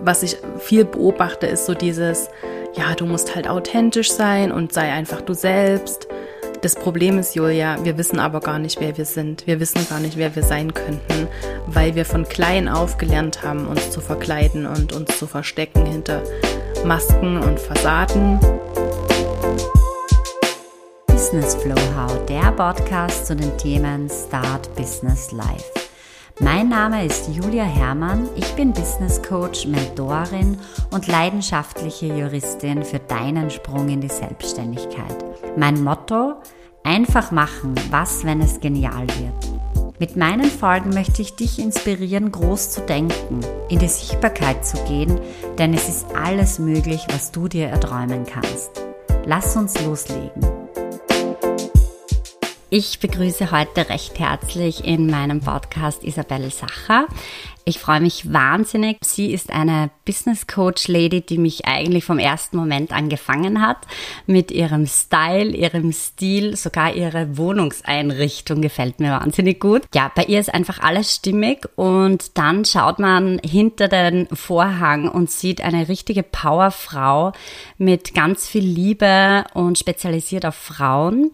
[0.00, 2.28] was ich viel beobachte, ist so dieses,
[2.74, 6.08] ja, du musst halt authentisch sein und sei einfach du selbst.
[6.62, 9.46] Das Problem ist, Julia, wir wissen aber gar nicht, wer wir sind.
[9.46, 11.28] Wir wissen gar nicht, wer wir sein könnten,
[11.66, 16.22] weil wir von klein auf gelernt haben, uns zu verkleiden und uns zu verstecken hinter
[16.84, 18.40] Masken und Fassaden.
[21.06, 25.75] Business Flow How, der Podcast zu den Themen Start Business Life.
[26.40, 28.28] Mein Name ist Julia Herrmann.
[28.36, 30.58] Ich bin Business Coach, Mentorin
[30.90, 35.16] und leidenschaftliche Juristin für deinen Sprung in die Selbstständigkeit.
[35.56, 36.34] Mein Motto:
[36.84, 39.96] einfach machen, was, wenn es genial wird.
[39.98, 45.18] Mit meinen Folgen möchte ich dich inspirieren, groß zu denken, in die Sichtbarkeit zu gehen,
[45.58, 48.82] denn es ist alles möglich, was du dir erträumen kannst.
[49.24, 50.55] Lass uns loslegen.
[52.68, 57.06] Ich begrüße heute recht herzlich in meinem Podcast Isabelle Sacher.
[57.64, 58.96] Ich freue mich wahnsinnig.
[59.04, 63.76] Sie ist eine Business Coach Lady, die mich eigentlich vom ersten Moment angefangen hat.
[64.26, 69.82] Mit ihrem Style, ihrem Stil, sogar ihre Wohnungseinrichtung gefällt mir wahnsinnig gut.
[69.94, 75.30] Ja, bei ihr ist einfach alles stimmig und dann schaut man hinter den Vorhang und
[75.30, 77.30] sieht eine richtige Powerfrau
[77.78, 81.30] mit ganz viel Liebe und spezialisiert auf Frauen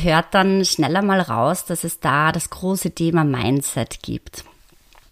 [0.00, 4.44] hört dann schneller mal raus, dass es da das große Thema Mindset gibt.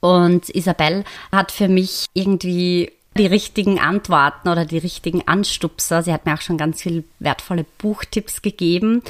[0.00, 6.02] Und Isabel hat für mich irgendwie die richtigen Antworten oder die richtigen Anstupser.
[6.02, 9.02] Sie hat mir auch schon ganz viele wertvolle Buchtipps gegeben.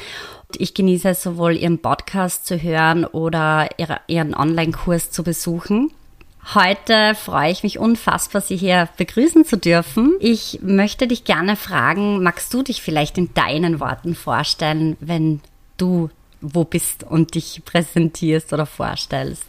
[0.57, 3.69] Ich genieße sowohl ihren Podcast zu hören oder
[4.07, 5.91] ihren Online-Kurs zu besuchen.
[6.55, 10.15] Heute freue ich mich unfassbar, Sie hier begrüßen zu dürfen.
[10.21, 15.41] Ich möchte dich gerne fragen, magst du dich vielleicht in deinen Worten vorstellen, wenn
[15.77, 16.11] du
[16.41, 19.47] wo bist und dich präsentierst oder vorstellst.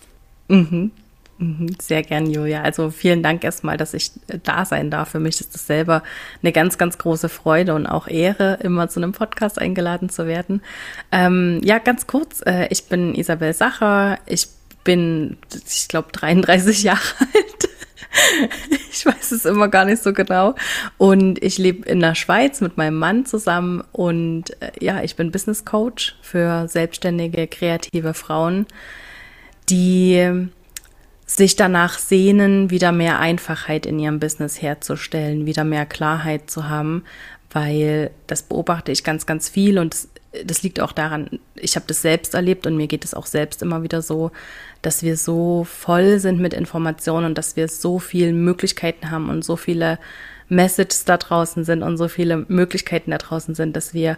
[0.47, 0.91] Mhm.
[1.37, 1.75] mhm.
[1.79, 2.61] Sehr gern, Julia.
[2.61, 5.09] Also vielen Dank erstmal, dass ich äh, da sein darf.
[5.09, 6.03] Für mich ist das selber
[6.41, 10.61] eine ganz, ganz große Freude und auch Ehre, immer zu einem Podcast eingeladen zu werden.
[11.11, 12.41] Ähm, ja, ganz kurz.
[12.45, 14.19] Äh, ich bin Isabel Sacher.
[14.25, 14.47] Ich
[14.83, 15.37] bin,
[15.67, 17.69] ich glaube, 33 Jahre alt.
[18.91, 20.55] ich weiß es immer gar nicht so genau.
[20.97, 25.31] Und ich lebe in der Schweiz mit meinem Mann zusammen und äh, ja, ich bin
[25.31, 28.65] Business Coach für selbstständige, kreative Frauen,
[29.69, 30.49] die
[31.25, 37.03] sich danach sehnen, wieder mehr Einfachheit in ihrem Business herzustellen, wieder mehr Klarheit zu haben,
[37.51, 40.09] weil das beobachte ich ganz, ganz viel und das,
[40.45, 43.61] das liegt auch daran, ich habe das selbst erlebt und mir geht es auch selbst
[43.61, 44.31] immer wieder so,
[44.81, 49.43] dass wir so voll sind mit Informationen und dass wir so viele Möglichkeiten haben und
[49.43, 49.99] so viele
[50.49, 54.17] Messages da draußen sind und so viele Möglichkeiten da draußen sind, dass wir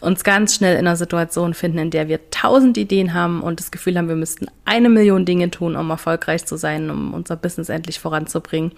[0.00, 3.70] uns ganz schnell in einer Situation finden, in der wir tausend Ideen haben und das
[3.70, 7.68] Gefühl haben, wir müssten eine Million Dinge tun, um erfolgreich zu sein, um unser Business
[7.68, 8.72] endlich voranzubringen.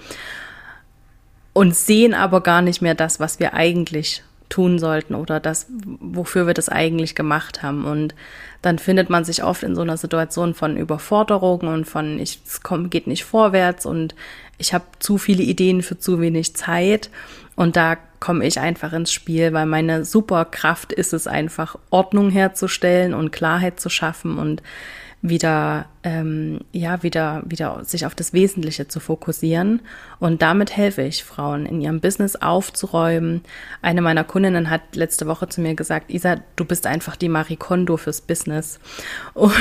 [1.54, 5.66] Und sehen aber gar nicht mehr das, was wir eigentlich tun sollten oder das,
[6.00, 7.84] wofür wir das eigentlich gemacht haben.
[7.84, 8.14] Und
[8.62, 12.62] dann findet man sich oft in so einer Situation von Überforderung und von, ich, es
[12.62, 14.14] kommt, geht nicht vorwärts und
[14.58, 17.10] ich habe zu viele Ideen für zu wenig Zeit.
[17.56, 23.14] Und da komme ich einfach ins Spiel, weil meine Superkraft ist es einfach, Ordnung herzustellen
[23.14, 24.62] und Klarheit zu schaffen und
[25.22, 29.80] wieder, ähm, ja, wieder, wieder sich auf das Wesentliche zu fokussieren.
[30.18, 33.42] Und damit helfe ich Frauen, in ihrem Business aufzuräumen.
[33.82, 37.56] Eine meiner Kundinnen hat letzte Woche zu mir gesagt, Isa, du bist einfach die Marie
[37.56, 38.78] Kondo fürs Business.
[39.34, 39.52] Und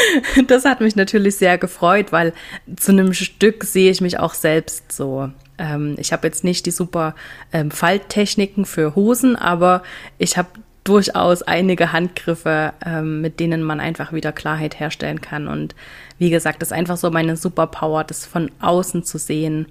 [0.48, 2.32] das hat mich natürlich sehr gefreut, weil
[2.76, 6.70] zu einem Stück sehe ich mich auch selbst so ähm, ich habe jetzt nicht die
[6.70, 7.14] super
[7.52, 9.82] ähm, Falttechniken für Hosen, aber
[10.18, 10.48] ich habe
[10.84, 15.48] durchaus einige Handgriffe, ähm, mit denen man einfach wieder Klarheit herstellen kann.
[15.48, 15.74] Und
[16.18, 19.66] wie gesagt, das ist einfach so meine Superpower, das von außen zu sehen,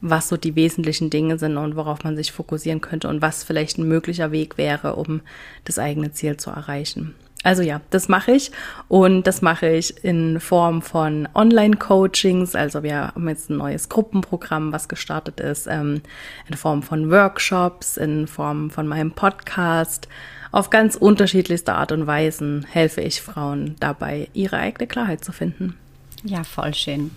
[0.00, 3.78] was so die wesentlichen Dinge sind und worauf man sich fokussieren könnte und was vielleicht
[3.78, 5.22] ein möglicher Weg wäre, um
[5.64, 7.14] das eigene Ziel zu erreichen.
[7.44, 8.50] Also ja, das mache ich
[8.88, 12.54] und das mache ich in Form von Online-Coachings.
[12.54, 16.00] Also wir haben jetzt ein neues Gruppenprogramm, was gestartet ist, ähm,
[16.48, 20.08] in Form von Workshops, in Form von meinem Podcast.
[20.54, 25.76] Auf ganz unterschiedlichste Art und Weisen helfe ich Frauen dabei, ihre eigene Klarheit zu finden.
[26.22, 27.10] Ja, voll schön.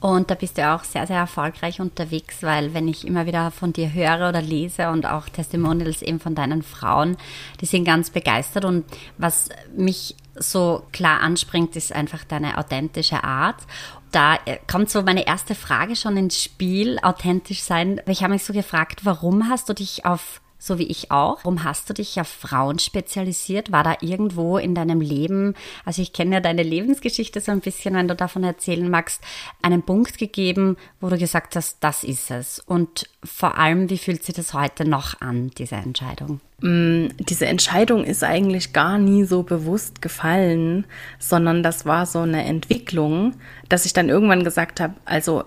[0.00, 3.72] Und da bist du auch sehr, sehr erfolgreich unterwegs, weil wenn ich immer wieder von
[3.72, 7.16] dir höre oder lese und auch Testimonials eben von deinen Frauen,
[7.60, 8.64] die sind ganz begeistert.
[8.64, 8.84] Und
[9.18, 13.62] was mich so klar anspringt, ist einfach deine authentische Art.
[14.10, 18.00] Da äh, kommt so meine erste Frage schon ins Spiel, authentisch sein.
[18.08, 21.38] Ich habe mich so gefragt, warum hast du dich auf so wie ich auch.
[21.44, 23.70] Warum hast du dich auf Frauen spezialisiert?
[23.72, 27.94] War da irgendwo in deinem Leben, also ich kenne ja deine Lebensgeschichte so ein bisschen,
[27.94, 29.22] wenn du davon erzählen magst,
[29.62, 32.60] einen Punkt gegeben, wo du gesagt hast, das ist es.
[32.60, 36.40] Und vor allem, wie fühlt sich das heute noch an, diese Entscheidung?
[36.60, 40.86] Mm, diese Entscheidung ist eigentlich gar nie so bewusst gefallen,
[41.18, 43.34] sondern das war so eine Entwicklung,
[43.68, 45.44] dass ich dann irgendwann gesagt habe, also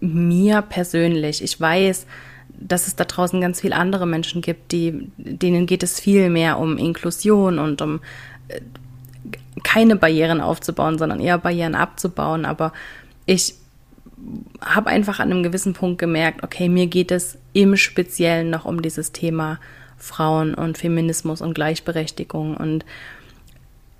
[0.00, 2.06] mir persönlich, ich weiß,
[2.58, 6.58] dass es da draußen ganz viele andere Menschen gibt, die, denen geht es viel mehr
[6.58, 8.00] um Inklusion und um
[8.48, 8.60] äh,
[9.62, 12.44] keine Barrieren aufzubauen, sondern eher Barrieren abzubauen.
[12.44, 12.72] Aber
[13.24, 13.54] ich
[14.60, 18.82] habe einfach an einem gewissen Punkt gemerkt, okay, mir geht es im Speziellen noch um
[18.82, 19.58] dieses Thema
[19.98, 22.84] Frauen und Feminismus und Gleichberechtigung und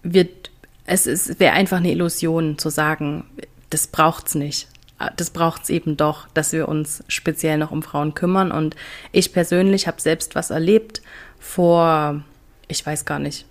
[0.03, 0.51] wird
[0.85, 3.25] es, es wäre einfach eine Illusion zu sagen,
[3.71, 4.69] das braucht's nicht.
[5.17, 8.51] Das braucht's eben doch, dass wir uns speziell noch um Frauen kümmern.
[8.51, 8.77] Und
[9.13, 11.03] ich persönlich habe selbst was erlebt
[11.39, 12.23] vor,
[12.69, 13.45] ich weiß gar nicht,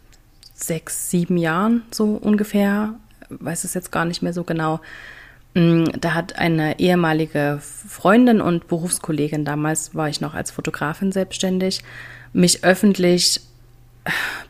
[0.56, 2.96] sechs, sieben Jahren so ungefähr,
[3.30, 4.80] weiß es jetzt gar nicht mehr so genau.
[5.54, 11.84] Mm, da hat eine ehemalige Freundin und Berufskollegin, damals war ich noch als Fotografin selbstständig,
[12.34, 13.42] mich öffentlich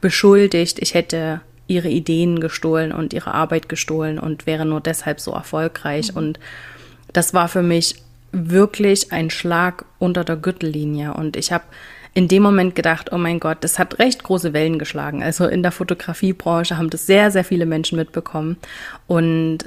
[0.01, 5.31] beschuldigt, ich hätte ihre Ideen gestohlen und ihre Arbeit gestohlen und wäre nur deshalb so
[5.31, 6.12] erfolgreich.
[6.12, 6.18] Mhm.
[6.18, 6.39] Und
[7.15, 7.95] das war für mich
[8.31, 11.13] wirklich ein Schlag unter der Gürtellinie.
[11.13, 11.63] Und ich habe
[12.13, 15.23] in dem Moment gedacht, oh mein Gott, das hat recht große Wellen geschlagen.
[15.23, 18.57] Also in der Fotografiebranche haben das sehr, sehr viele Menschen mitbekommen.
[19.07, 19.59] Und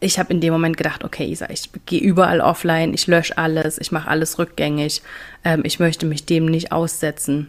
[0.00, 3.78] ich habe in dem Moment gedacht, okay, Isa, ich gehe überall offline, ich lösche alles,
[3.78, 5.02] ich mache alles rückgängig,
[5.44, 7.48] ähm, ich möchte mich dem nicht aussetzen,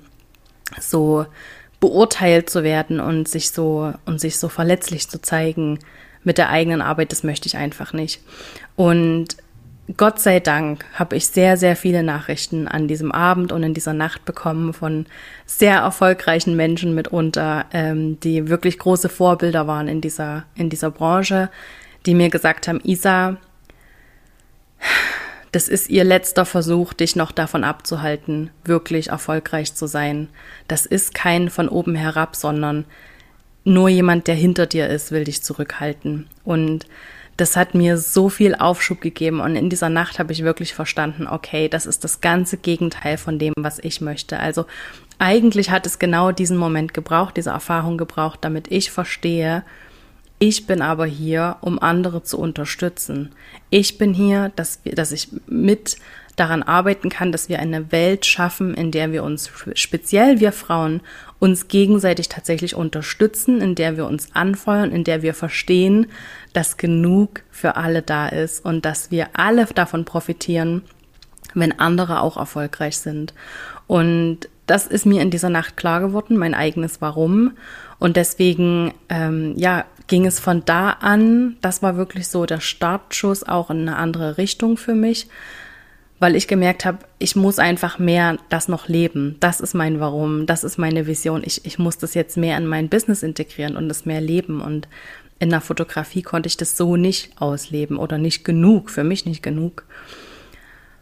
[0.80, 1.26] so
[1.80, 5.80] beurteilt zu werden und sich so und sich so verletzlich zu zeigen
[6.24, 8.22] mit der eigenen Arbeit, das möchte ich einfach nicht.
[8.76, 9.38] Und
[9.98, 13.94] Gott sei Dank habe ich sehr, sehr viele Nachrichten an diesem Abend und in dieser
[13.94, 15.06] Nacht bekommen von
[15.46, 21.50] sehr erfolgreichen Menschen mitunter, ähm, die wirklich große Vorbilder waren in dieser, in dieser Branche,
[22.06, 23.38] die mir gesagt haben, Isa,
[25.52, 30.30] das ist ihr letzter Versuch, dich noch davon abzuhalten, wirklich erfolgreich zu sein.
[30.70, 32.86] Das ist kein von oben herab, sondern
[33.64, 36.28] nur jemand, der hinter dir ist, will dich zurückhalten.
[36.44, 36.86] Und
[37.38, 39.40] das hat mir so viel Aufschub gegeben.
[39.40, 43.40] Und in dieser Nacht habe ich wirklich verstanden, okay, das ist das ganze Gegenteil von
[43.40, 44.40] dem, was ich möchte.
[44.40, 44.66] Also
[45.18, 49.64] eigentlich hat es genau diesen Moment gebraucht, diese Erfahrung gebraucht, damit ich verstehe,
[50.40, 53.32] ich bin aber hier, um andere zu unterstützen.
[53.70, 55.96] Ich bin hier, dass, dass ich mit
[56.36, 61.02] daran arbeiten kann, dass wir eine Welt schaffen, in der wir uns, speziell wir Frauen,
[61.40, 66.08] uns gegenseitig tatsächlich unterstützen, in der wir uns anfeuern, in der wir verstehen,
[66.54, 70.84] dass genug für alle da ist und dass wir alle davon profitieren,
[71.54, 73.34] wenn andere auch erfolgreich sind.
[73.88, 77.52] Und das ist mir in dieser Nacht klar geworden, mein eigenes Warum.
[78.00, 83.44] Und deswegen, ähm, ja, ging es von da an, das war wirklich so der Startschuss
[83.44, 85.28] auch in eine andere Richtung für mich,
[86.24, 89.36] weil ich gemerkt habe, ich muss einfach mehr das noch leben.
[89.42, 91.44] Das ist mein Warum, das ist meine Vision.
[91.44, 94.62] Ich, ich muss das jetzt mehr in mein Business integrieren und das mehr leben.
[94.62, 94.88] Und
[95.40, 99.44] in der Fotografie konnte ich das so nicht ausleben oder nicht genug, für mich nicht
[99.44, 99.84] genug.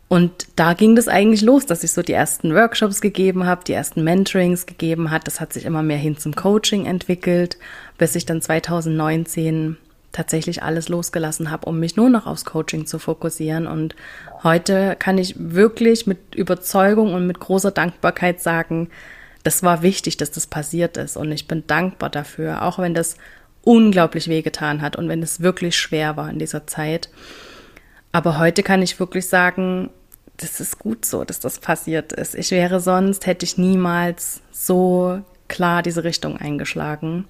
[0.08, 3.74] Und da ging das eigentlich los, dass ich so die ersten Workshops gegeben habe, die
[3.74, 5.28] ersten Mentorings gegeben hat.
[5.28, 7.60] Das hat sich immer mehr hin zum Coaching entwickelt,
[8.00, 9.78] bis ich dann 2019
[10.12, 13.68] tatsächlich alles losgelassen habe, um mich nur noch aufs Coaching zu fokussieren.
[13.68, 13.96] Und
[14.44, 18.90] heute kann ich wirklich mit Überzeugung und mit großer Dankbarkeit sagen,
[19.44, 21.18] das war wichtig, dass das passiert ist.
[21.18, 23.18] Und ich bin dankbar dafür, auch wenn das
[23.64, 27.10] unglaublich wehgetan hat und wenn es wirklich schwer war in dieser Zeit.
[28.12, 29.90] Aber heute kann ich wirklich sagen,
[30.38, 32.36] das ist gut so, dass das passiert ist.
[32.36, 37.26] Ich wäre sonst, hätte ich niemals so klar diese Richtung eingeschlagen.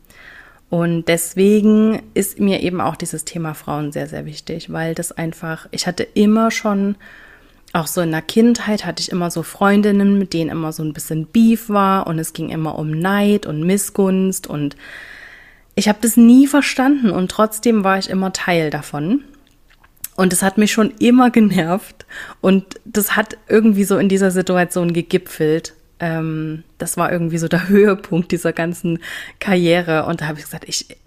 [0.71, 5.67] Und deswegen ist mir eben auch dieses Thema Frauen sehr, sehr wichtig, weil das einfach,
[5.71, 6.95] ich hatte immer schon,
[7.73, 10.93] auch so in der Kindheit hatte ich immer so Freundinnen, mit denen immer so ein
[10.93, 14.77] bisschen Beef war und es ging immer um Neid und Missgunst und
[15.75, 19.25] ich habe das nie verstanden und trotzdem war ich immer Teil davon.
[20.15, 22.05] Und es hat mich schon immer genervt.
[22.39, 25.73] Und das hat irgendwie so in dieser Situation gegipfelt.
[26.01, 28.99] Ähm, das war irgendwie so der Höhepunkt dieser ganzen
[29.39, 30.05] Karriere.
[30.05, 30.97] Und da habe ich gesagt, ich,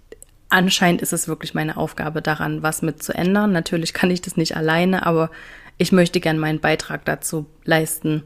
[0.48, 3.52] anscheinend ist es wirklich meine Aufgabe daran, was mit zu ändern.
[3.52, 5.30] Natürlich kann ich das nicht alleine, aber
[5.76, 8.22] ich möchte gern meinen Beitrag dazu leisten,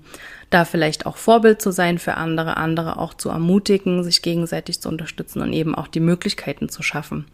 [0.51, 4.91] da vielleicht auch Vorbild zu sein für andere, andere auch zu ermutigen, sich gegenseitig zu
[4.91, 7.25] unterstützen und eben auch die Möglichkeiten zu schaffen,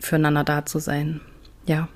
[0.00, 1.20] füreinander da zu sein.
[1.66, 1.88] Ja.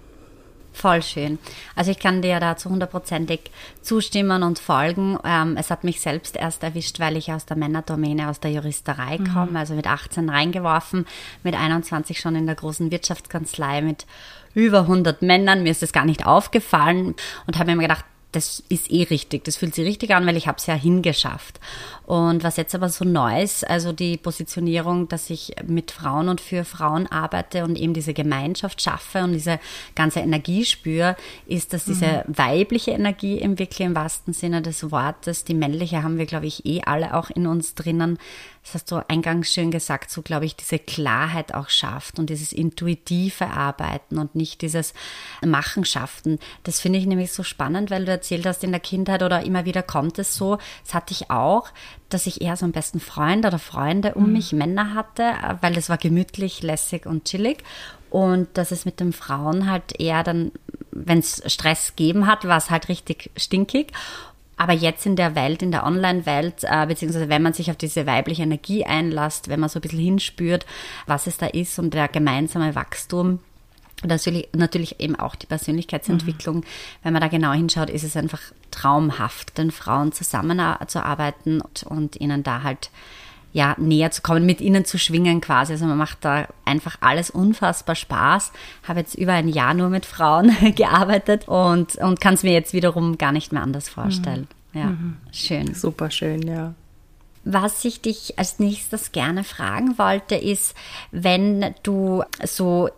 [0.73, 1.39] Voll schön.
[1.77, 3.51] Also ich kann dir da zu hundertprozentig
[3.83, 5.19] zustimmen und folgen.
[5.23, 9.19] Ähm, es hat mich selbst erst erwischt, weil ich aus der Männerdomäne, aus der Juristerei
[9.19, 9.35] mhm.
[9.35, 11.07] komme, also mit 18 reingeworfen,
[11.43, 14.07] mit 21 schon in der großen Wirtschaftskanzlei mit
[14.55, 15.63] über 100 Männern.
[15.63, 17.15] Mir ist das gar nicht aufgefallen
[17.47, 20.49] und habe mir gedacht, das ist eh richtig, das fühlt sich richtig an, weil ich
[20.49, 21.61] habe es ja hingeschafft.
[22.07, 26.41] Und was jetzt aber so neu ist, also die Positionierung, dass ich mit Frauen und
[26.41, 29.61] für Frauen arbeite und eben diese Gemeinschaft schaffe und diese
[29.95, 31.17] ganze Energie spüre,
[31.47, 32.39] ist, dass diese mhm.
[32.39, 36.67] weibliche Energie im wirklich im wahrsten Sinne des Wortes, die männliche haben wir, glaube ich,
[36.67, 38.19] eh alle auch in uns drinnen,
[38.63, 42.53] das hast du eingangs schön gesagt, so glaube ich, diese Klarheit auch schafft und dieses
[42.53, 44.95] intuitive Arbeiten und nicht dieses
[45.45, 46.39] Machenschaften.
[46.63, 49.65] Das finde ich nämlich so spannend, weil du erzählt hast, in der Kindheit oder immer
[49.65, 51.71] wieder kommt es so, das hatte ich auch,
[52.15, 54.33] dass ich eher so einen besten Freund oder Freunde um mhm.
[54.33, 57.59] mich, Männer hatte, weil es war gemütlich, lässig und chillig.
[58.11, 60.53] Und dass es mit den Frauen halt eher dann,
[60.91, 63.93] wenn es Stress gegeben hat, war es halt richtig stinkig.
[64.59, 68.07] Aber jetzt in der Welt, in der Online-Welt, äh, beziehungsweise wenn man sich auf diese
[68.07, 70.67] weibliche Energie einlässt, wenn man so ein bisschen hinspürt,
[71.07, 73.41] was es da ist und der gemeinsame Wachstum,
[74.07, 76.65] natürlich, natürlich eben auch die Persönlichkeitsentwicklung, mhm.
[77.03, 78.41] wenn man da genau hinschaut, ist es einfach
[78.73, 82.91] traumhaft, den Frauen zusammenzuarbeiten und, und ihnen da halt
[83.53, 85.73] ja, näher zu kommen, mit ihnen zu schwingen quasi.
[85.73, 88.53] Also man macht da einfach alles unfassbar Spaß.
[88.89, 92.73] Habe jetzt über ein Jahr nur mit Frauen gearbeitet und, und kann es mir jetzt
[92.73, 94.49] wiederum gar nicht mehr anders vorstellen.
[94.73, 94.81] Mhm.
[94.81, 95.17] Ja, mhm.
[95.33, 95.75] schön.
[95.75, 96.75] Super schön, ja.
[97.45, 100.75] Was ich dich als nächstes gerne fragen wollte, ist,
[101.11, 102.89] wenn du so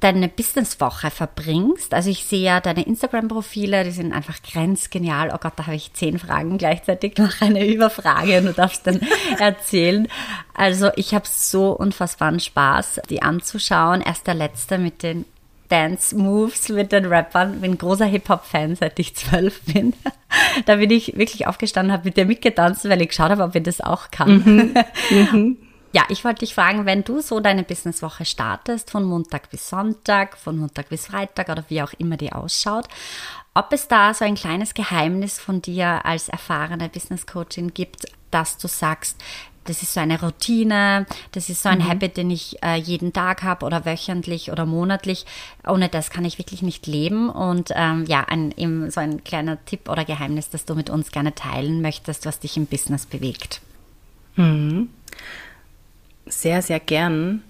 [0.00, 1.94] deine Businesswoche verbringst.
[1.94, 5.30] Also ich sehe ja deine Instagram-Profile, die sind einfach grenzgenial.
[5.32, 9.00] Oh Gott, da habe ich zehn Fragen gleichzeitig noch eine Überfrage und du darfst dann
[9.38, 10.08] erzählen.
[10.54, 14.02] Also ich habe so unfassbaren Spaß, die anzuschauen.
[14.02, 15.24] Erst der letzte mit den
[15.68, 17.60] Dance Moves mit den Rappern.
[17.60, 19.94] Bin großer Hip-Hop-Fan, seit ich zwölf bin.
[20.66, 23.62] Da bin ich wirklich aufgestanden, habe mit dir mitgetanzt, weil ich geschaut habe, ob ich
[23.62, 24.74] das auch kann.
[25.08, 25.56] Mhm.
[25.96, 30.36] Ja, ich wollte dich fragen, wenn du so deine Businesswoche startest, von Montag bis Sonntag,
[30.36, 32.86] von Montag bis Freitag oder wie auch immer die ausschaut,
[33.54, 38.58] ob es da so ein kleines Geheimnis von dir als erfahrene Business Coachin gibt, dass
[38.58, 39.16] du sagst,
[39.64, 41.88] das ist so eine Routine, das ist so ein mhm.
[41.88, 45.24] Habit, den ich äh, jeden Tag habe oder wöchentlich oder monatlich.
[45.66, 47.30] Ohne das kann ich wirklich nicht leben.
[47.30, 51.10] Und ähm, ja, ein, eben so ein kleiner Tipp oder Geheimnis, das du mit uns
[51.10, 53.62] gerne teilen möchtest, was dich im Business bewegt.
[54.34, 54.90] Mhm
[56.26, 57.42] sehr, sehr gern.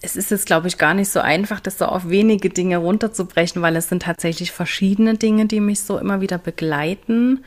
[0.00, 3.62] Es ist jetzt, glaube ich, gar nicht so einfach, das so auf wenige Dinge runterzubrechen,
[3.62, 7.44] weil es sind tatsächlich verschiedene Dinge, die mich so immer wieder begleiten.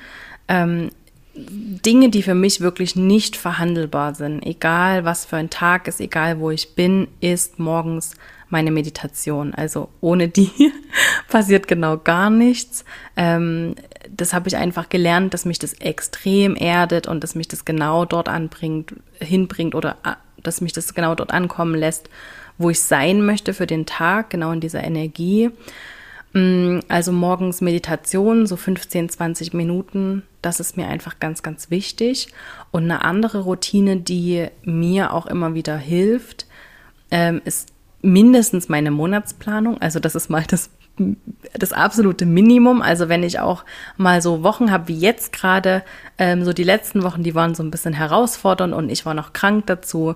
[0.47, 0.89] Ähm,
[1.35, 4.43] Dinge, die für mich wirklich nicht verhandelbar sind.
[4.43, 8.15] Egal, was für ein Tag ist, egal, wo ich bin, ist morgens
[8.49, 9.53] meine Meditation.
[9.53, 10.51] Also ohne die
[11.29, 12.85] passiert genau gar nichts.
[13.15, 13.75] Ähm,
[14.09, 18.05] das habe ich einfach gelernt, dass mich das extrem erdet und dass mich das genau
[18.05, 22.09] dort anbringt, hinbringt oder äh, dass mich das genau dort ankommen lässt,
[22.57, 25.51] wo ich sein möchte für den Tag, genau in dieser Energie.
[26.33, 32.29] Mm, also morgens Meditation, so 15, 20 Minuten, das ist mir einfach ganz, ganz wichtig.
[32.71, 36.45] Und eine andere Routine, die mir auch immer wieder hilft,
[37.11, 37.69] ähm, ist
[38.01, 39.81] mindestens meine Monatsplanung.
[39.81, 40.69] Also das ist mal das,
[41.53, 42.81] das absolute Minimum.
[42.81, 43.65] Also wenn ich auch
[43.97, 45.83] mal so Wochen habe wie jetzt gerade,
[46.17, 49.33] ähm, so die letzten Wochen, die waren so ein bisschen herausfordernd und ich war noch
[49.33, 50.15] krank dazu.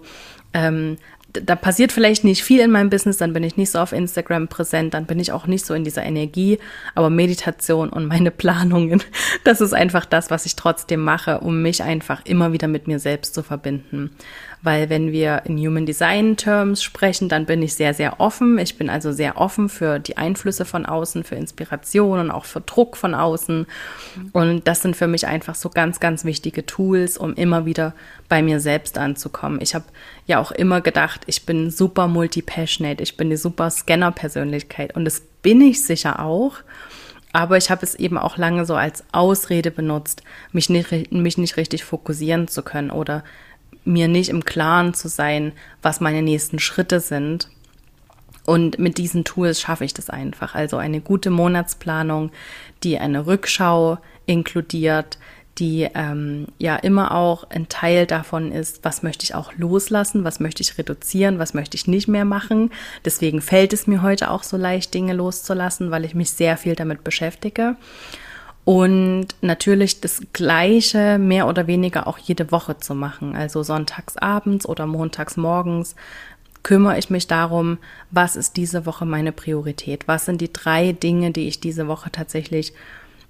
[0.54, 0.98] Ähm,
[1.34, 4.48] da passiert vielleicht nicht viel in meinem Business, dann bin ich nicht so auf Instagram
[4.48, 6.60] präsent, dann bin ich auch nicht so in dieser Energie,
[6.94, 9.02] aber Meditation und meine Planungen,
[9.44, 13.00] das ist einfach das, was ich trotzdem mache, um mich einfach immer wieder mit mir
[13.00, 14.12] selbst zu verbinden
[14.64, 18.60] weil wenn wir in Human Design Terms sprechen, dann bin ich sehr, sehr offen.
[18.60, 22.62] Ich bin also sehr offen für die Einflüsse von außen, für Inspiration und auch für
[22.62, 23.66] Druck von außen.
[24.34, 27.94] Und das sind für mich einfach so ganz, ganz wichtige Tools, um immer wieder
[28.30, 29.62] bei mir selbst anzukommen.
[29.62, 29.86] Ich habe
[30.28, 35.22] ja auch immer gedacht, ich bin super multi-passionate, ich bin eine super Scanner-Persönlichkeit und das
[35.42, 36.58] bin ich sicher auch.
[37.34, 41.58] Aber ich habe es eben auch lange so als Ausrede benutzt, mich nicht, mich nicht
[41.58, 43.24] richtig fokussieren zu können oder
[43.84, 47.50] mir nicht im Klaren zu sein, was meine nächsten Schritte sind.
[48.46, 50.56] Und mit diesen Tools schaffe ich das einfach.
[50.56, 52.32] Also eine gute Monatsplanung,
[52.84, 55.18] die eine Rückschau inkludiert,
[55.58, 60.40] die ähm, ja immer auch ein Teil davon ist, was möchte ich auch loslassen, was
[60.40, 62.72] möchte ich reduzieren, was möchte ich nicht mehr machen.
[63.06, 66.76] Deswegen fällt es mir heute auch so leicht, Dinge loszulassen, weil ich mich sehr viel
[66.76, 67.76] damit beschäftige.
[68.64, 73.36] Und natürlich das Gleiche mehr oder weniger auch jede Woche zu machen.
[73.36, 75.96] Also sonntags abends oder montags morgens
[76.64, 77.80] kümmere ich mich darum,
[78.12, 80.08] was ist diese Woche meine Priorität?
[80.08, 82.74] Was sind die drei Dinge, die ich diese Woche tatsächlich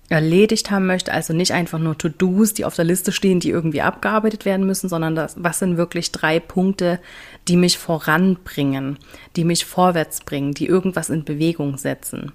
[0.10, 1.14] erledigt haben möchte?
[1.14, 4.90] Also nicht einfach nur To-Dos, die auf der Liste stehen, die irgendwie abgearbeitet werden müssen,
[4.90, 7.00] sondern das, was sind wirklich drei Punkte,
[7.48, 9.00] die mich voranbringen,
[9.38, 12.34] die mich vorwärts bringen, die irgendwas in Bewegung setzen.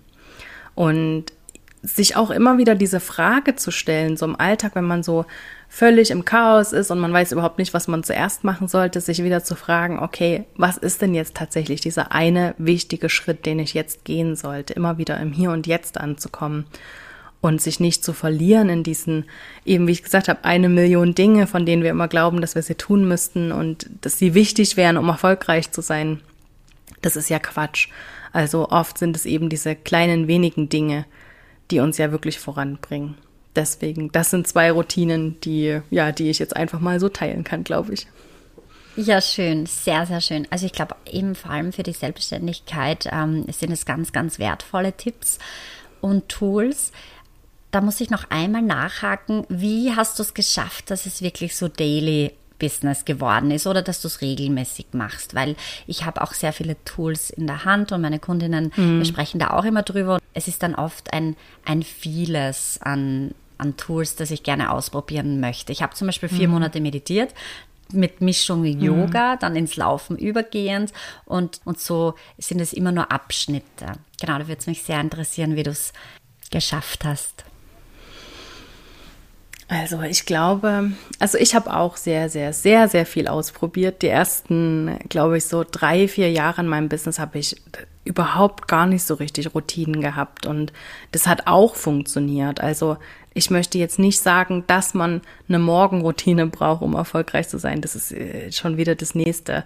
[0.75, 1.33] Und
[1.83, 5.25] sich auch immer wieder diese Frage zu stellen, so im Alltag, wenn man so
[5.69, 9.23] völlig im Chaos ist und man weiß überhaupt nicht, was man zuerst machen sollte, sich
[9.23, 13.75] wieder zu fragen, okay, was ist denn jetzt tatsächlich dieser eine wichtige Schritt, den ich
[13.75, 16.67] jetzt gehen sollte, immer wieder im Hier und Jetzt anzukommen
[17.41, 19.25] und sich nicht zu verlieren in diesen,
[19.65, 22.63] eben wie ich gesagt habe, eine Million Dinge, von denen wir immer glauben, dass wir
[22.63, 26.21] sie tun müssten und dass sie wichtig wären, um erfolgreich zu sein.
[27.03, 27.89] Das ist ja Quatsch.
[28.33, 31.07] Also oft sind es eben diese kleinen wenigen Dinge,
[31.71, 33.17] die uns ja wirklich voranbringen
[33.57, 37.65] deswegen, das sind zwei Routinen, die, ja, die ich jetzt einfach mal so teilen kann,
[37.65, 38.07] glaube ich.
[38.97, 40.47] Ja, schön, sehr, sehr schön.
[40.51, 44.93] Also ich glaube eben vor allem für die Selbstständigkeit ähm, sind es ganz, ganz wertvolle
[44.93, 45.39] Tipps
[46.01, 46.93] und Tools.
[47.71, 51.69] Da muss ich noch einmal nachhaken, wie hast du es geschafft, dass es wirklich so
[51.69, 56.53] daily Business geworden ist oder dass du es regelmäßig machst, weil ich habe auch sehr
[56.53, 58.99] viele Tools in der Hand und meine Kundinnen, mhm.
[58.99, 60.19] wir sprechen da auch immer drüber.
[60.35, 65.73] Es ist dann oft ein, ein vieles an an Tools, das ich gerne ausprobieren möchte.
[65.73, 66.55] Ich habe zum Beispiel vier mhm.
[66.55, 67.33] Monate meditiert
[67.93, 68.65] mit Mischung.
[68.65, 69.39] Yoga, mhm.
[69.41, 70.93] dann ins Laufen übergehend
[71.25, 73.93] und, und so sind es immer nur Abschnitte.
[74.21, 75.93] Genau, da würde es mich sehr interessieren, wie du es
[76.51, 77.45] geschafft hast.
[79.69, 84.03] Also ich glaube, also ich habe auch sehr, sehr, sehr, sehr viel ausprobiert.
[84.03, 87.57] Die ersten, glaube ich, so drei, vier Jahre in meinem Business habe ich
[88.05, 90.73] überhaupt gar nicht so richtig Routinen gehabt und
[91.11, 92.61] das hat auch funktioniert.
[92.61, 92.97] Also
[93.35, 97.81] ich möchte jetzt nicht sagen, dass man eine Morgenroutine braucht, um erfolgreich zu sein.
[97.81, 99.65] Das ist äh, schon wieder das nächste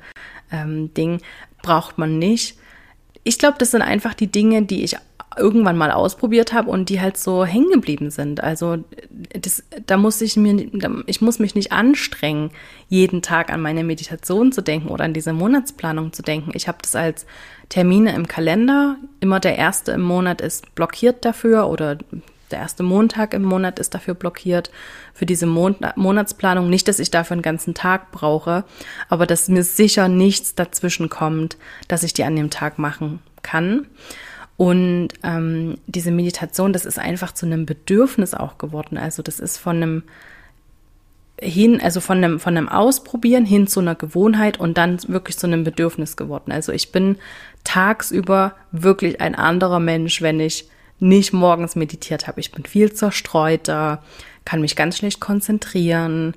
[0.50, 1.21] ähm, Ding.
[1.62, 2.57] Braucht man nicht.
[3.23, 4.97] Ich glaube, das sind einfach die Dinge, die ich
[5.37, 8.42] irgendwann mal ausprobiert habe und die halt so hängen geblieben sind.
[8.42, 8.78] Also
[9.38, 10.68] das, da muss ich mir,
[11.06, 12.50] ich muss mich nicht anstrengen,
[12.88, 16.50] jeden Tag an meine Meditation zu denken oder an diese Monatsplanung zu denken.
[16.54, 17.26] Ich habe das als
[17.68, 18.96] Termine im Kalender.
[19.20, 21.96] Immer der erste im Monat ist blockiert dafür oder
[22.50, 24.72] der erste Montag im Monat ist dafür blockiert,
[25.14, 26.68] für diese Mon Monatsplanung.
[26.68, 28.64] Nicht, dass ich dafür einen ganzen Tag brauche,
[29.09, 33.87] aber dass mir sicher nichts dazwischen kommt, dass ich die an dem Tag machen kann.
[34.61, 38.99] Und ähm, diese Meditation, das ist einfach zu einem Bedürfnis auch geworden.
[38.99, 40.03] Also das ist von einem
[41.40, 45.46] hin, also von einem, von einem Ausprobieren hin zu einer Gewohnheit und dann wirklich zu
[45.46, 46.53] einem Bedürfnis geworden.
[46.53, 47.16] Also ich bin
[47.64, 50.68] tagsüber wirklich ein anderer Mensch, wenn ich
[50.99, 52.40] nicht morgens meditiert habe.
[52.40, 54.03] Ich bin viel zerstreuter,
[54.44, 56.35] kann mich ganz schlecht konzentrieren.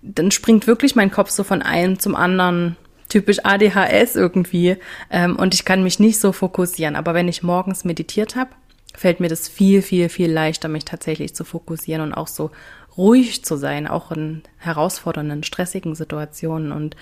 [0.00, 2.76] Dann springt wirklich mein Kopf so von einem zum anderen,
[3.14, 4.76] typisch ADHS irgendwie.
[5.08, 6.96] Ähm, und ich kann mich nicht so fokussieren.
[6.96, 8.50] Aber wenn ich morgens meditiert habe,
[8.92, 12.50] fällt mir das viel, viel, viel leichter, mich tatsächlich zu fokussieren und auch so
[12.96, 16.72] ruhig zu sein, auch in herausfordernden, stressigen Situationen.
[16.72, 16.96] Und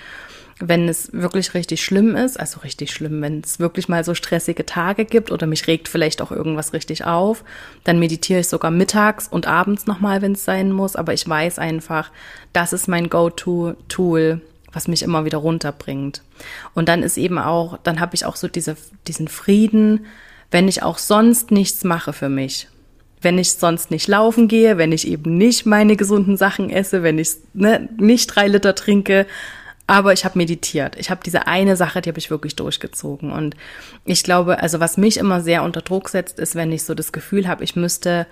[0.60, 4.66] wenn es wirklich richtig schlimm ist, also richtig schlimm, wenn es wirklich mal so stressige
[4.66, 7.42] Tage gibt oder mich regt vielleicht auch irgendwas richtig auf,
[7.84, 10.94] dann meditiere ich sogar mittags und abends nochmal, wenn es sein muss.
[10.94, 12.10] Aber ich weiß einfach,
[12.52, 14.42] das ist mein Go-To-Tool,
[14.72, 16.22] was mich immer wieder runterbringt.
[16.74, 20.06] Und dann ist eben auch, dann habe ich auch so diese, diesen Frieden,
[20.50, 22.68] wenn ich auch sonst nichts mache für mich
[23.24, 27.18] wenn ich sonst nicht laufen gehe, wenn ich eben nicht meine gesunden Sachen esse, wenn
[27.18, 29.26] ich ne, nicht drei Liter trinke,
[29.86, 30.96] aber ich habe meditiert.
[30.96, 33.32] Ich habe diese eine Sache, die habe ich wirklich durchgezogen.
[33.32, 33.56] Und
[34.04, 37.12] ich glaube, also was mich immer sehr unter Druck setzt, ist, wenn ich so das
[37.12, 38.26] Gefühl habe, ich müsste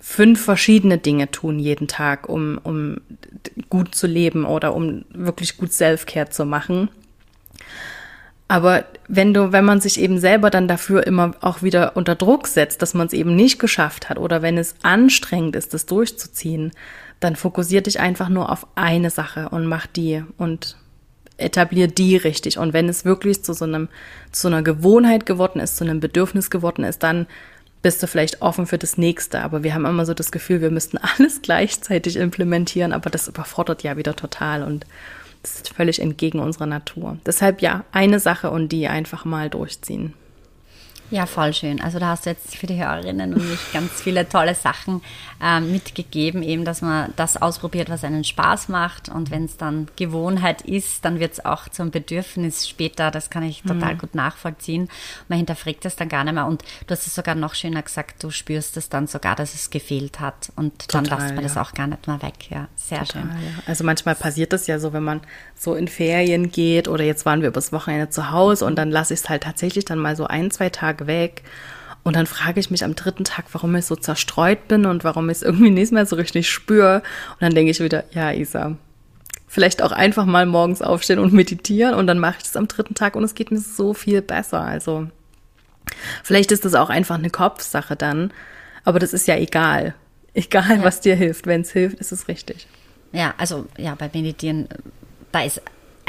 [0.00, 2.96] fünf verschiedene Dinge tun jeden Tag, um, um
[3.68, 6.88] gut zu leben oder um wirklich gut Self-Care zu machen.
[8.48, 12.48] Aber wenn du, wenn man sich eben selber dann dafür immer auch wieder unter Druck
[12.48, 16.72] setzt, dass man es eben nicht geschafft hat oder wenn es anstrengend ist, das durchzuziehen,
[17.20, 20.76] dann fokussier dich einfach nur auf eine Sache und mach die und
[21.36, 22.58] etablier die richtig.
[22.58, 23.88] Und wenn es wirklich zu so einem,
[24.32, 27.26] zu einer Gewohnheit geworden ist, zu einem Bedürfnis geworden ist, dann
[27.82, 29.42] bist du vielleicht offen für das nächste.
[29.42, 33.82] Aber wir haben immer so das Gefühl, wir müssten alles gleichzeitig implementieren, aber das überfordert
[33.82, 34.86] ja wieder total und
[35.42, 37.16] das ist völlig entgegen unserer Natur.
[37.24, 40.12] Deshalb ja, eine Sache und die einfach mal durchziehen.
[41.10, 41.80] Ja, voll schön.
[41.80, 45.02] Also da hast du jetzt für die Hörerinnen und mich ganz viele tolle Sachen
[45.42, 49.08] äh, mitgegeben, eben, dass man das ausprobiert, was einen Spaß macht.
[49.08, 53.10] Und wenn es dann Gewohnheit ist, dann wird es auch zum Bedürfnis später.
[53.10, 53.98] Das kann ich total mhm.
[53.98, 54.88] gut nachvollziehen.
[55.28, 56.46] Man hinterfragt es dann gar nicht mehr.
[56.46, 59.70] Und du hast es sogar noch schöner gesagt, du spürst es dann sogar, dass es
[59.70, 60.52] gefehlt hat.
[60.54, 61.48] Und total, dann lässt man ja.
[61.48, 62.50] das auch gar nicht mehr weg.
[62.50, 63.30] Ja, sehr total, schön.
[63.30, 63.62] Ja.
[63.66, 65.20] Also manchmal passiert das ja so, wenn man
[65.56, 69.12] so in Ferien geht oder jetzt waren wir übers Wochenende zu Hause und dann lasse
[69.12, 71.42] ich es halt tatsächlich dann mal so ein, zwei Tage Tag weg.
[72.02, 75.28] Und dann frage ich mich am dritten Tag, warum ich so zerstreut bin und warum
[75.28, 77.02] ich es irgendwie nicht mehr so richtig spüre.
[77.32, 78.76] Und dann denke ich wieder, ja, Isa,
[79.46, 82.94] vielleicht auch einfach mal morgens aufstehen und meditieren und dann mache ich das am dritten
[82.94, 84.60] Tag und es geht mir so viel besser.
[84.60, 85.08] Also
[86.22, 88.32] vielleicht ist das auch einfach eine Kopfsache dann,
[88.84, 89.94] aber das ist ja egal.
[90.32, 90.84] Egal, ja.
[90.84, 91.46] was dir hilft.
[91.46, 92.68] Wenn es hilft, ist es richtig.
[93.12, 94.68] Ja, also ja, bei Meditieren,
[95.32, 95.60] da ist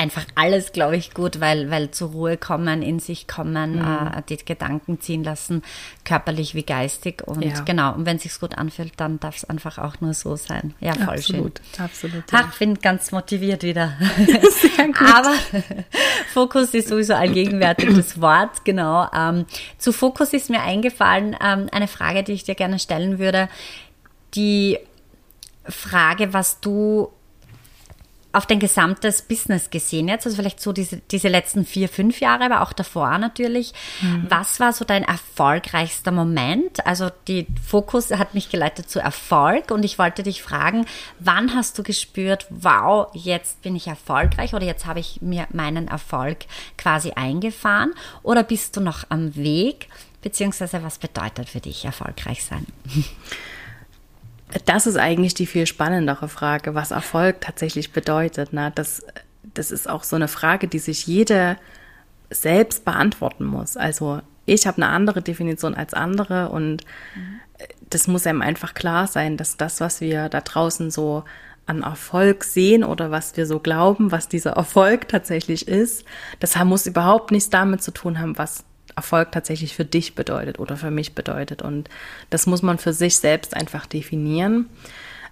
[0.02, 4.08] einfach alles, glaube ich, gut, weil, weil zur Ruhe kommen, in sich kommen, mhm.
[4.18, 5.62] äh, die Gedanken ziehen lassen,
[6.06, 7.22] körperlich wie geistig.
[7.28, 7.62] Und ja.
[7.62, 10.74] genau, und wenn es sich gut anfühlt, dann darf es einfach auch nur so sein.
[10.80, 11.86] Ja, voll absolut, schön.
[11.86, 12.32] Absolut.
[12.32, 12.46] Ja.
[12.48, 13.94] Ach, bin ganz motiviert wieder.
[14.18, 15.02] Sehr gut.
[15.02, 15.36] Aber
[16.34, 19.08] Fokus ist sowieso ein gegenwärtiges Wort, genau.
[19.16, 19.46] Ähm,
[19.78, 23.50] zu Fokus ist mir eingefallen, ähm, eine Frage, die ich dir gerne stellen würde.
[24.34, 24.80] Die
[25.68, 27.12] Frage, was du
[28.34, 32.46] auf dein gesamtes Business gesehen jetzt, also vielleicht so diese, diese letzten vier, fünf Jahre,
[32.46, 33.74] aber auch davor natürlich.
[34.02, 34.26] Mhm.
[34.30, 36.86] Was war so dein erfolgreichster Moment?
[36.86, 40.86] Also die Fokus hat mich geleitet zu Erfolg und ich wollte dich fragen,
[41.20, 45.88] wann hast du gespürt, wow, jetzt bin ich erfolgreich oder jetzt habe ich mir meinen
[45.88, 46.46] Erfolg
[46.78, 49.88] quasi eingefahren oder bist du noch am Weg?
[50.22, 52.65] Beziehungsweise was bedeutet für dich erfolgreich sein?
[54.66, 58.54] Das ist eigentlich die viel spannendere Frage, was Erfolg tatsächlich bedeutet.
[58.54, 58.72] Ne?
[58.76, 59.06] Das,
[59.54, 61.58] das ist auch so eine Frage, die sich jeder
[62.30, 63.78] selbst beantworten muss.
[63.78, 66.84] Also ich habe eine andere Definition als andere und
[67.90, 71.24] das muss einem einfach klar sein, dass das, was wir da draußen so
[71.66, 76.06] an Erfolg sehen oder was wir so glauben, was dieser Erfolg tatsächlich ist,
[76.40, 78.64] das muss überhaupt nichts damit zu tun haben, was
[78.95, 81.62] Erfolg tatsächlich für dich bedeutet oder für mich bedeutet.
[81.62, 81.89] Und
[82.30, 84.69] das muss man für sich selbst einfach definieren.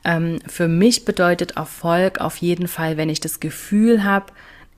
[0.03, 4.27] Ähm, für mich bedeutet Erfolg auf jeden Fall, wenn ich das Gefühl habe,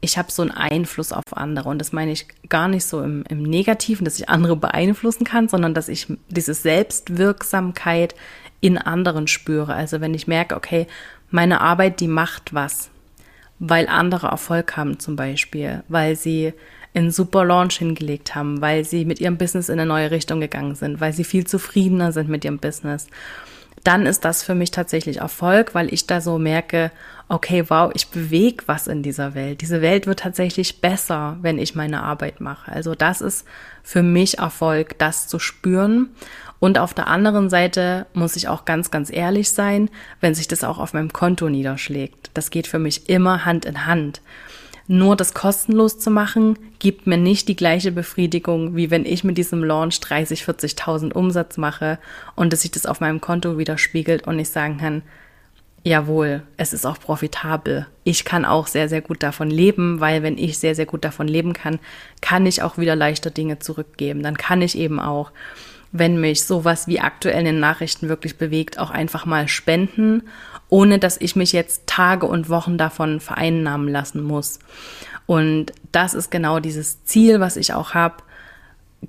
[0.01, 1.69] ich habe so einen Einfluss auf andere.
[1.69, 5.47] Und das meine ich gar nicht so im, im Negativen, dass ich andere beeinflussen kann,
[5.47, 8.15] sondern dass ich diese Selbstwirksamkeit
[8.61, 9.73] in anderen spüre.
[9.73, 10.87] Also wenn ich merke, okay,
[11.29, 12.89] meine Arbeit, die macht was,
[13.59, 16.53] weil andere Erfolg haben zum Beispiel, weil sie
[16.93, 20.75] einen super Launch hingelegt haben, weil sie mit ihrem Business in eine neue Richtung gegangen
[20.75, 23.08] sind, weil sie viel zufriedener sind mit ihrem Business,
[23.84, 26.91] dann ist das für mich tatsächlich Erfolg, weil ich da so merke,
[27.30, 29.62] okay, wow, ich bewege was in dieser Welt.
[29.62, 32.71] Diese Welt wird tatsächlich besser, wenn ich meine Arbeit mache.
[32.71, 33.45] Also das ist
[33.82, 36.10] für mich Erfolg, das zu spüren.
[36.60, 40.63] Und auf der anderen Seite muss ich auch ganz, ganz ehrlich sein, wenn sich das
[40.63, 42.30] auch auf meinem Konto niederschlägt.
[42.36, 44.21] Das geht für mich immer Hand in Hand.
[44.91, 49.38] Nur das kostenlos zu machen, gibt mir nicht die gleiche Befriedigung, wie wenn ich mit
[49.38, 51.97] diesem Launch 30, 40.000 Umsatz mache
[52.36, 55.01] und dass sich das auf meinem Konto widerspiegelt und ich sagen kann,
[55.86, 57.88] jawohl, es ist auch profitabel.
[58.04, 61.30] Ich kann auch sehr, sehr gut davon leben, weil wenn ich sehr, sehr gut davon
[61.30, 61.80] leben kann,
[62.19, 64.21] kann ich auch wieder leichter Dinge zurückgeben.
[64.21, 65.32] Dann kann ich eben auch,
[65.93, 70.23] wenn mich sowas wie aktuell in den Nachrichten wirklich bewegt, auch einfach mal spenden
[70.71, 74.57] ohne dass ich mich jetzt Tage und Wochen davon vereinnahmen lassen muss.
[75.27, 78.23] Und das ist genau dieses Ziel, was ich auch habe,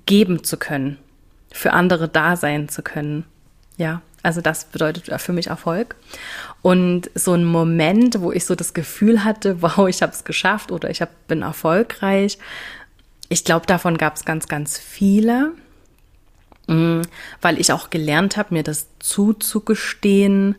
[0.05, 0.99] geben zu können,
[1.51, 3.23] für andere da sein zu können.
[3.77, 5.95] Ja, also das bedeutet für mich Erfolg.
[6.61, 10.69] Und so ein Moment, wo ich so das Gefühl hatte, wow, ich habe es geschafft
[10.69, 12.37] oder ich hab, bin erfolgreich.
[13.29, 15.53] Ich glaube, davon gab es ganz, ganz viele,
[16.67, 17.03] mm,
[17.41, 20.55] weil ich auch gelernt habe, mir das zuzugestehen,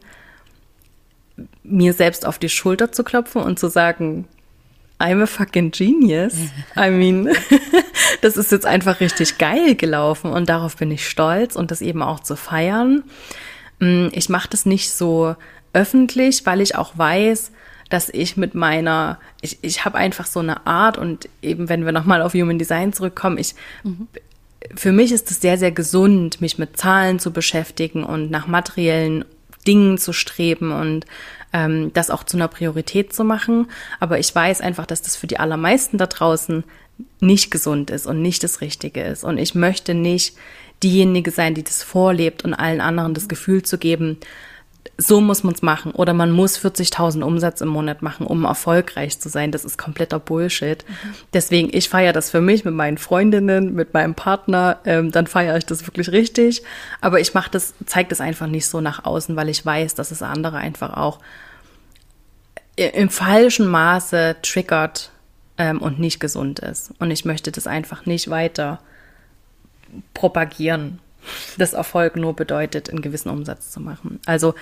[1.62, 4.26] mir selbst auf die Schulter zu klopfen und zu sagen,
[5.00, 6.34] I'm a fucking genius.
[6.76, 7.28] I mean,
[8.20, 12.02] das ist jetzt einfach richtig geil gelaufen und darauf bin ich stolz und das eben
[12.02, 13.02] auch zu feiern.
[13.80, 15.34] Mm, ich mache das nicht so
[15.72, 17.50] öffentlich, weil ich auch weiß,
[17.90, 21.92] dass ich mit meiner, ich, ich habe einfach so eine Art und eben, wenn wir
[21.92, 24.08] nochmal auf Human Design zurückkommen, ich, mhm.
[24.74, 29.24] für mich ist es sehr, sehr gesund, mich mit Zahlen zu beschäftigen und nach materiellen
[29.66, 31.06] Dingen zu streben und
[31.52, 33.70] ähm, das auch zu einer Priorität zu machen.
[34.00, 36.64] Aber ich weiß einfach, dass das für die allermeisten da draußen
[37.20, 39.24] nicht gesund ist und nicht das Richtige ist.
[39.24, 40.36] Und ich möchte nicht
[40.82, 44.18] diejenige sein, die das vorlebt und allen anderen das Gefühl zu geben,
[44.96, 45.92] so muss man es machen.
[45.92, 49.50] Oder man muss 40.000 Umsatz im Monat machen, um erfolgreich zu sein.
[49.50, 50.84] Das ist kompletter Bullshit.
[51.32, 54.78] Deswegen, ich feiere das für mich mit meinen Freundinnen, mit meinem Partner.
[54.84, 56.62] Ähm, dann feiere ich das wirklich richtig.
[57.00, 60.10] Aber ich mache das, zeige das einfach nicht so nach außen, weil ich weiß, dass
[60.10, 61.18] es andere einfach auch
[62.76, 65.10] im falschen Maße triggert
[65.58, 66.92] ähm, und nicht gesund ist.
[66.98, 68.80] Und ich möchte das einfach nicht weiter
[70.12, 71.00] propagieren
[71.58, 74.20] dass Erfolg nur bedeutet, einen gewissen Umsatz zu machen.
[74.26, 74.54] Also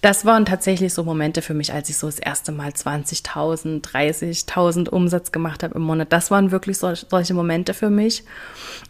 [0.00, 4.88] das waren tatsächlich so Momente für mich, als ich so das erste Mal 20.000, 30.000
[4.88, 6.12] Umsatz gemacht habe im Monat.
[6.12, 8.24] Das waren wirklich so, solche Momente für mich.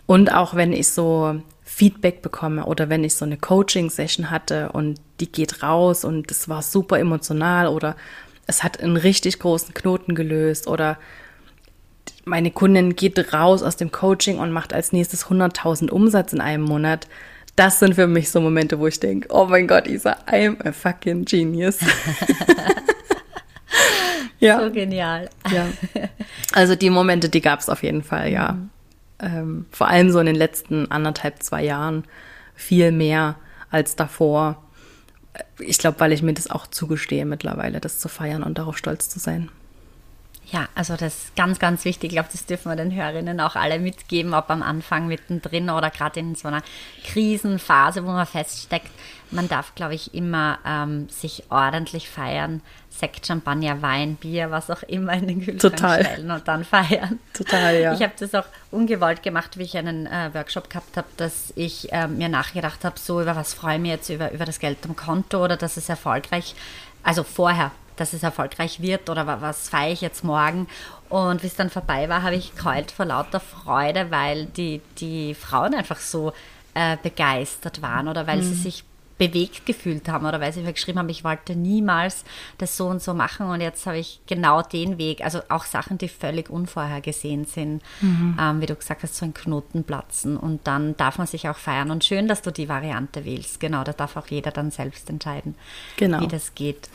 [0.06, 5.00] Und auch wenn ich so Feedback bekomme oder wenn ich so eine Coaching-Session hatte und
[5.20, 7.96] die geht raus und es war super emotional oder
[8.46, 10.98] es hat einen richtig großen Knoten gelöst oder
[12.24, 16.64] meine Kundin geht raus aus dem Coaching und macht als nächstes 100.000 Umsatz in einem
[16.64, 17.08] Monat.
[17.56, 20.72] Das sind für mich so Momente, wo ich denke, oh mein Gott, Isa, I'm a
[20.72, 21.78] fucking genius.
[24.38, 24.60] ja.
[24.60, 25.28] So genial.
[25.50, 25.66] Ja.
[26.52, 28.52] Also die Momente, die gab es auf jeden Fall, ja.
[28.52, 28.70] Mhm.
[29.22, 32.04] Ähm, vor allem so in den letzten anderthalb, zwei Jahren
[32.54, 33.36] viel mehr
[33.70, 34.62] als davor.
[35.58, 39.08] Ich glaube, weil ich mir das auch zugestehe mittlerweile, das zu feiern und darauf stolz
[39.08, 39.50] zu sein.
[40.52, 42.10] Ja, also das ist ganz, ganz wichtig.
[42.10, 45.90] Ich glaube, das dürfen wir den Hörerinnen auch alle mitgeben, ob am Anfang, mittendrin oder
[45.90, 46.62] gerade in so einer
[47.04, 48.90] Krisenphase, wo man feststeckt.
[49.30, 52.62] Man darf, glaube ich, immer ähm, sich ordentlich feiern.
[52.88, 56.04] Sekt, Champagner, Wein, Bier, was auch immer in den Kühlschrank Total.
[56.04, 57.20] stellen und dann feiern.
[57.32, 57.94] Total, ja.
[57.94, 61.92] Ich habe das auch ungewollt gemacht, wie ich einen äh, Workshop gehabt habe, dass ich
[61.92, 64.78] äh, mir nachgedacht habe, so über was freue ich mich jetzt, über, über das Geld
[64.84, 66.56] am Konto oder dass es erfolgreich,
[67.04, 70.66] also vorher dass es erfolgreich wird oder was feiere ich jetzt morgen.
[71.08, 75.34] Und wie es dann vorbei war, habe ich geheult vor lauter Freude, weil die, die
[75.34, 76.32] Frauen einfach so
[76.74, 78.42] äh, begeistert waren oder weil mhm.
[78.42, 78.84] sie sich
[79.20, 82.24] bewegt gefühlt haben oder weil sie mir geschrieben haben, ich wollte niemals
[82.56, 85.98] das so und so machen und jetzt habe ich genau den Weg, also auch Sachen,
[85.98, 88.38] die völlig unvorhergesehen sind, mhm.
[88.40, 91.58] ähm, wie du gesagt hast, so ein Knoten platzen und dann darf man sich auch
[91.58, 95.10] feiern und schön, dass du die Variante wählst, genau, da darf auch jeder dann selbst
[95.10, 95.54] entscheiden,
[95.98, 96.22] genau.
[96.22, 96.88] wie das geht.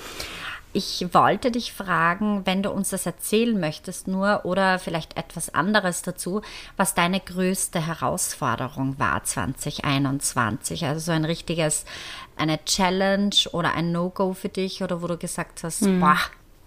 [0.75, 6.01] Ich wollte dich fragen, wenn du uns das erzählen möchtest, nur oder vielleicht etwas anderes
[6.01, 6.41] dazu,
[6.75, 10.83] was deine größte Herausforderung war 2021.
[10.85, 11.85] Also so ein richtiges,
[12.35, 16.01] eine Challenge oder ein No-Go für dich oder wo du gesagt hast, mhm.
[16.01, 16.17] boah,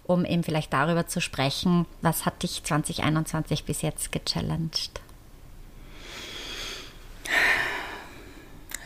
[0.05, 5.01] um eben vielleicht darüber zu sprechen, was hat dich 2021 bis jetzt gechallenged?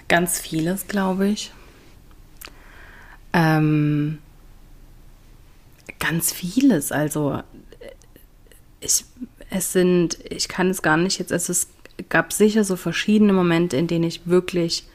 [0.09, 1.53] Ganz vieles, glaube ich.
[3.31, 4.19] Ähm,
[5.99, 6.91] ganz vieles.
[6.91, 7.41] Also
[8.79, 9.05] ich,
[9.49, 11.69] es sind, ich kann es gar nicht jetzt, also es
[12.09, 14.85] gab sicher so verschiedene Momente, in denen ich wirklich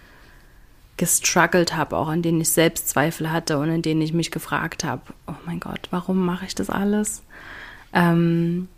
[0.96, 5.02] gestruggelt habe, auch in denen ich Selbstzweifel hatte und in denen ich mich gefragt habe,
[5.26, 7.22] oh mein Gott, warum mache ich das alles?
[7.92, 8.68] Ähm,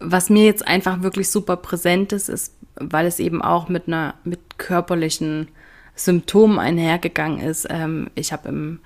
[0.00, 4.14] was mir jetzt einfach wirklich super präsent ist, ist, weil es eben auch mit einer,
[4.24, 5.48] mit körperlichen
[5.94, 7.66] Symptomen einhergegangen ist.
[7.70, 8.80] Ähm, ich habe im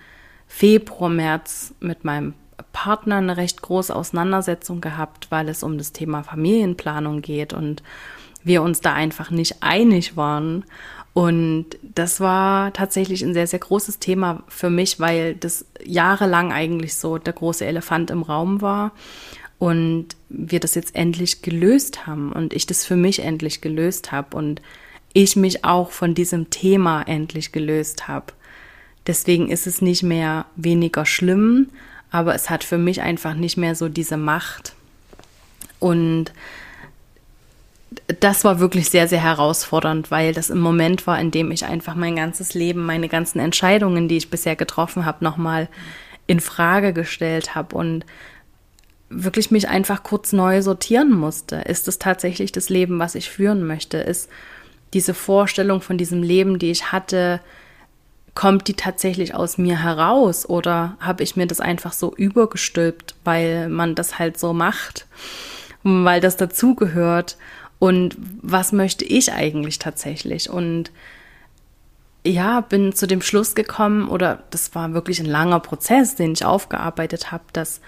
[0.54, 2.34] Februar, März mit meinem
[2.72, 7.82] Partner eine recht große Auseinandersetzung gehabt, weil es um das Thema Familienplanung geht und
[8.44, 10.64] wir uns da einfach nicht einig waren.
[11.14, 16.96] Und das war tatsächlich ein sehr, sehr großes Thema für mich, weil das jahrelang eigentlich
[16.96, 18.92] so der große Elefant im Raum war
[19.58, 24.36] und wir das jetzt endlich gelöst haben und ich das für mich endlich gelöst habe
[24.36, 24.60] und
[25.14, 28.34] ich mich auch von diesem Thema endlich gelöst habe.
[29.06, 31.70] Deswegen ist es nicht mehr weniger schlimm,
[32.10, 34.74] aber es hat für mich einfach nicht mehr so diese Macht.
[35.80, 36.32] Und
[38.20, 41.94] das war wirklich sehr, sehr herausfordernd, weil das im Moment war, in dem ich einfach
[41.94, 45.68] mein ganzes Leben, meine ganzen Entscheidungen, die ich bisher getroffen habe, nochmal
[46.26, 48.06] in Frage gestellt habe und
[49.10, 51.56] wirklich mich einfach kurz neu sortieren musste.
[51.56, 53.98] Ist es tatsächlich das Leben, was ich führen möchte?
[53.98, 54.30] Ist
[54.94, 57.40] diese Vorstellung von diesem Leben, die ich hatte,
[58.34, 63.68] kommt die tatsächlich aus mir heraus oder habe ich mir das einfach so übergestülpt, weil
[63.68, 65.06] man das halt so macht,
[65.82, 67.36] weil das dazugehört?
[67.78, 70.48] Und was möchte ich eigentlich tatsächlich?
[70.48, 70.92] Und
[72.24, 76.44] ja, bin zu dem Schluss gekommen oder das war wirklich ein langer Prozess, den ich
[76.44, 77.80] aufgearbeitet habe, dass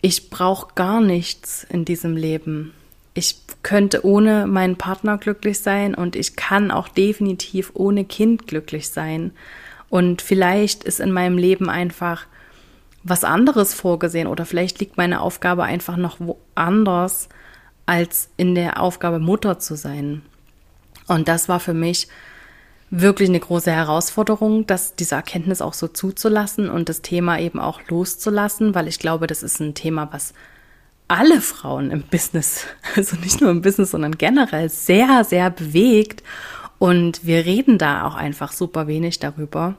[0.00, 2.72] ich brauche gar nichts in diesem Lem
[3.14, 8.88] ich könnte ohne meinen Partner glücklich sein und ich kann auch definitiv ohne Kind glücklich
[8.88, 9.32] sein.
[9.88, 12.26] Und vielleicht ist in meinem Leben einfach
[13.02, 17.28] was anderes vorgesehen oder vielleicht liegt meine Aufgabe einfach noch woanders,
[17.86, 20.22] als in der Aufgabe Mutter zu sein.
[21.06, 22.08] Und das war für mich
[22.90, 27.80] wirklich eine große Herausforderung, das, diese Erkenntnis auch so zuzulassen und das Thema eben auch
[27.88, 30.34] loszulassen, weil ich glaube, das ist ein Thema, was
[31.10, 36.22] alle Frauen im Business, also nicht nur im Business, sondern generell sehr, sehr bewegt.
[36.78, 39.74] Und wir reden da auch einfach super wenig darüber.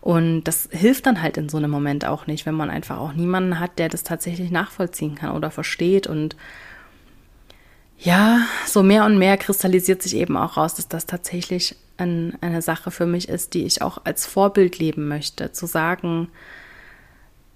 [0.00, 3.14] Und das hilft dann halt in so einem Moment auch nicht, wenn man einfach auch
[3.14, 6.06] niemanden hat, der das tatsächlich nachvollziehen kann oder versteht.
[6.06, 6.36] Und
[7.98, 12.62] ja, so mehr und mehr kristallisiert sich eben auch raus, dass das tatsächlich ein, eine
[12.62, 15.50] Sache für mich ist, die ich auch als Vorbild leben möchte.
[15.50, 16.28] Zu sagen,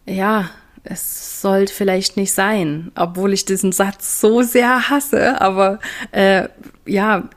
[0.07, 0.51] ja,
[0.85, 5.79] es sollte vielleicht nicht sein, obwohl ich diesen Satz so sehr hasse, aber
[6.13, 6.49] äh,
[6.87, 7.29] ja,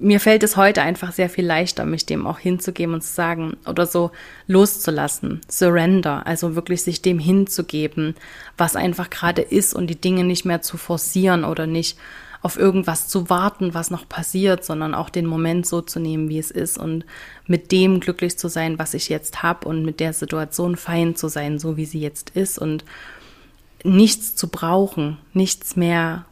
[0.00, 3.56] mir fällt es heute einfach sehr viel leichter, mich dem auch hinzugeben und zu sagen
[3.66, 4.10] oder so
[4.46, 8.14] loszulassen, surrender, also wirklich sich dem hinzugeben,
[8.56, 11.98] was einfach gerade ist und die Dinge nicht mehr zu forcieren oder nicht
[12.40, 16.38] auf irgendwas zu warten, was noch passiert, sondern auch den Moment so zu nehmen, wie
[16.38, 17.04] es ist und
[17.46, 21.28] mit dem glücklich zu sein, was ich jetzt habe und mit der Situation fein zu
[21.28, 22.84] sein, so wie sie jetzt ist und
[23.84, 26.24] nichts zu brauchen, nichts mehr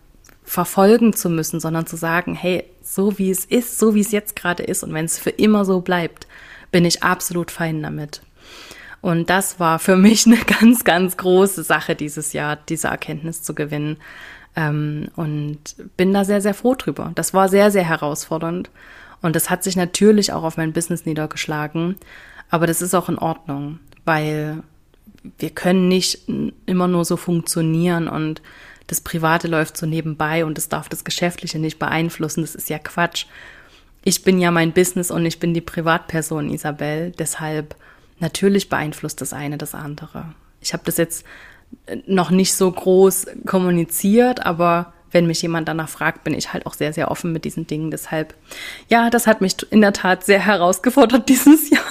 [0.44, 4.36] verfolgen zu müssen, sondern zu sagen, hey, so wie es ist, so wie es jetzt
[4.36, 6.28] gerade ist und wenn es für immer so bleibt,
[6.70, 8.22] bin ich absolut fein damit.
[9.00, 13.54] Und das war für mich eine ganz, ganz große Sache dieses Jahr, diese Erkenntnis zu
[13.54, 13.98] gewinnen,
[14.56, 15.58] ähm, und
[15.96, 17.12] bin da sehr, sehr froh drüber.
[17.14, 18.70] Das war sehr, sehr herausfordernd.
[19.22, 21.96] Und das hat sich natürlich auch auf mein Business niedergeschlagen.
[22.50, 24.62] Aber das ist auch in Ordnung, weil
[25.38, 26.20] wir können nicht
[26.66, 28.40] immer nur so funktionieren und
[28.86, 32.42] das Private läuft so nebenbei und das darf das Geschäftliche nicht beeinflussen.
[32.42, 33.26] Das ist ja Quatsch.
[34.04, 37.10] Ich bin ja mein Business und ich bin die Privatperson Isabel.
[37.18, 37.74] Deshalb
[38.20, 40.26] natürlich beeinflusst das eine das andere.
[40.60, 41.24] Ich habe das jetzt
[42.06, 46.74] noch nicht so groß kommuniziert, aber wenn mich jemand danach fragt, bin ich halt auch
[46.74, 47.90] sehr, sehr offen mit diesen Dingen.
[47.90, 48.34] Deshalb,
[48.88, 51.84] ja, das hat mich in der Tat sehr herausgefordert dieses Jahr.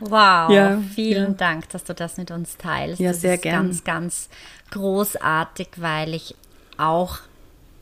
[0.00, 1.36] Wow, ja, vielen ja.
[1.38, 3.00] Dank, dass du das mit uns teilst.
[3.00, 3.66] Ja, das sehr ist gern.
[3.66, 4.28] Ganz, ganz
[4.72, 6.34] großartig, weil ich
[6.76, 7.18] auch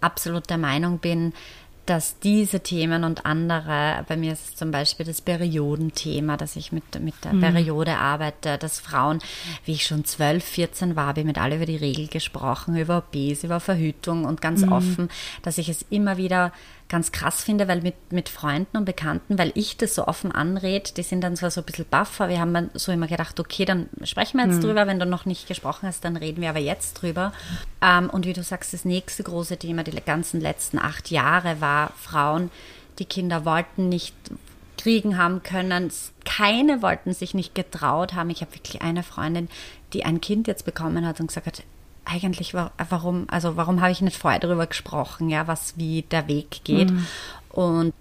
[0.01, 1.33] absolut der Meinung bin,
[1.87, 6.73] dass diese Themen und andere, bei mir ist es zum Beispiel das Periodenthema, dass ich
[6.73, 7.41] mit, mit der mhm.
[7.41, 9.19] Periode arbeite, dass Frauen,
[9.65, 12.99] wie ich schon 12, 14 war, habe ich mit alle über die Regel gesprochen, über
[12.99, 14.73] OBs, über Verhütung und ganz mhm.
[14.73, 15.09] offen,
[15.43, 16.53] dass ich es immer wieder
[16.95, 20.93] ganz krass finde, weil mit, mit Freunden und Bekannten, weil ich das so offen anrede,
[20.97, 23.65] die sind dann zwar so ein bisschen buffer, wir haben dann so immer gedacht, okay,
[23.65, 24.67] dann sprechen wir jetzt mhm.
[24.69, 27.33] drüber, wenn du noch nicht gesprochen hast, dann reden wir aber jetzt drüber.
[27.83, 31.91] Ähm, und wie du sagst, das nächste große Thema, die ganzen letzten acht Jahre war
[32.01, 32.53] Frauen,
[33.01, 34.15] die Kinder wollten nicht
[34.79, 35.91] kriegen haben können.
[36.25, 38.31] Keine wollten sich nicht getraut haben.
[38.31, 39.49] Ich habe wirklich eine Freundin,
[39.95, 41.65] die ein Kind jetzt bekommen hat und gesagt hat,
[42.05, 46.63] eigentlich, warum, also warum habe ich nicht vorher darüber gesprochen, ja, was wie der Weg
[46.65, 46.91] geht.
[46.91, 47.07] Mhm.
[47.51, 47.95] Und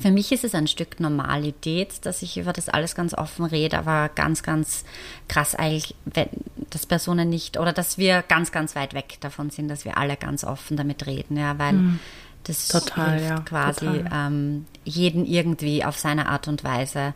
[0.00, 3.78] für mich ist es ein Stück Normalität, dass ich über das alles ganz offen rede,
[3.78, 4.84] aber ganz, ganz
[5.28, 6.28] krass eigentlich, wenn,
[6.70, 10.16] dass Personen nicht oder dass wir ganz, ganz weit weg davon sind, dass wir alle
[10.16, 12.00] ganz offen damit reden, ja, weil mhm.
[12.44, 17.14] das total, hilft ja, quasi ähm, jeden irgendwie auf seine Art und Weise.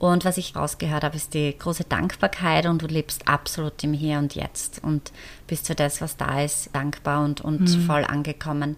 [0.00, 4.16] Und was ich rausgehört habe, ist die große Dankbarkeit und du lebst absolut im Hier
[4.16, 5.12] und Jetzt und
[5.46, 7.82] bist für das, was da ist, dankbar und, und mhm.
[7.82, 8.76] voll angekommen.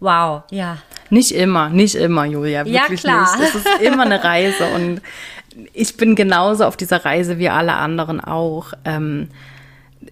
[0.00, 0.78] Wow, ja.
[1.08, 3.38] Nicht immer, nicht immer, Julia, wirklich ja, klar.
[3.38, 3.48] nicht.
[3.48, 5.00] Es ist immer eine Reise und
[5.72, 8.72] ich bin genauso auf dieser Reise wie alle anderen auch.
[8.84, 9.28] Ähm,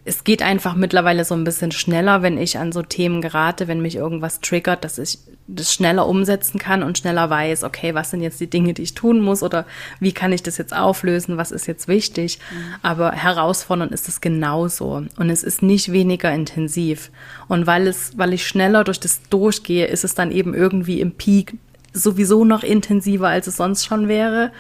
[0.05, 3.83] es geht einfach mittlerweile so ein bisschen schneller, wenn ich an so Themen gerate, wenn
[3.83, 5.19] mich irgendwas triggert, dass ich
[5.49, 8.95] das schneller umsetzen kann und schneller weiß, okay, was sind jetzt die Dinge, die ich
[8.95, 9.65] tun muss oder
[9.99, 12.39] wie kann ich das jetzt auflösen, was ist jetzt wichtig.
[12.51, 12.75] Mhm.
[12.83, 17.11] Aber herausfordernd ist es genauso und es ist nicht weniger intensiv.
[17.49, 21.13] Und weil es, weil ich schneller durch das durchgehe, ist es dann eben irgendwie im
[21.13, 21.55] Peak
[21.95, 24.53] sowieso noch intensiver, als es sonst schon wäre.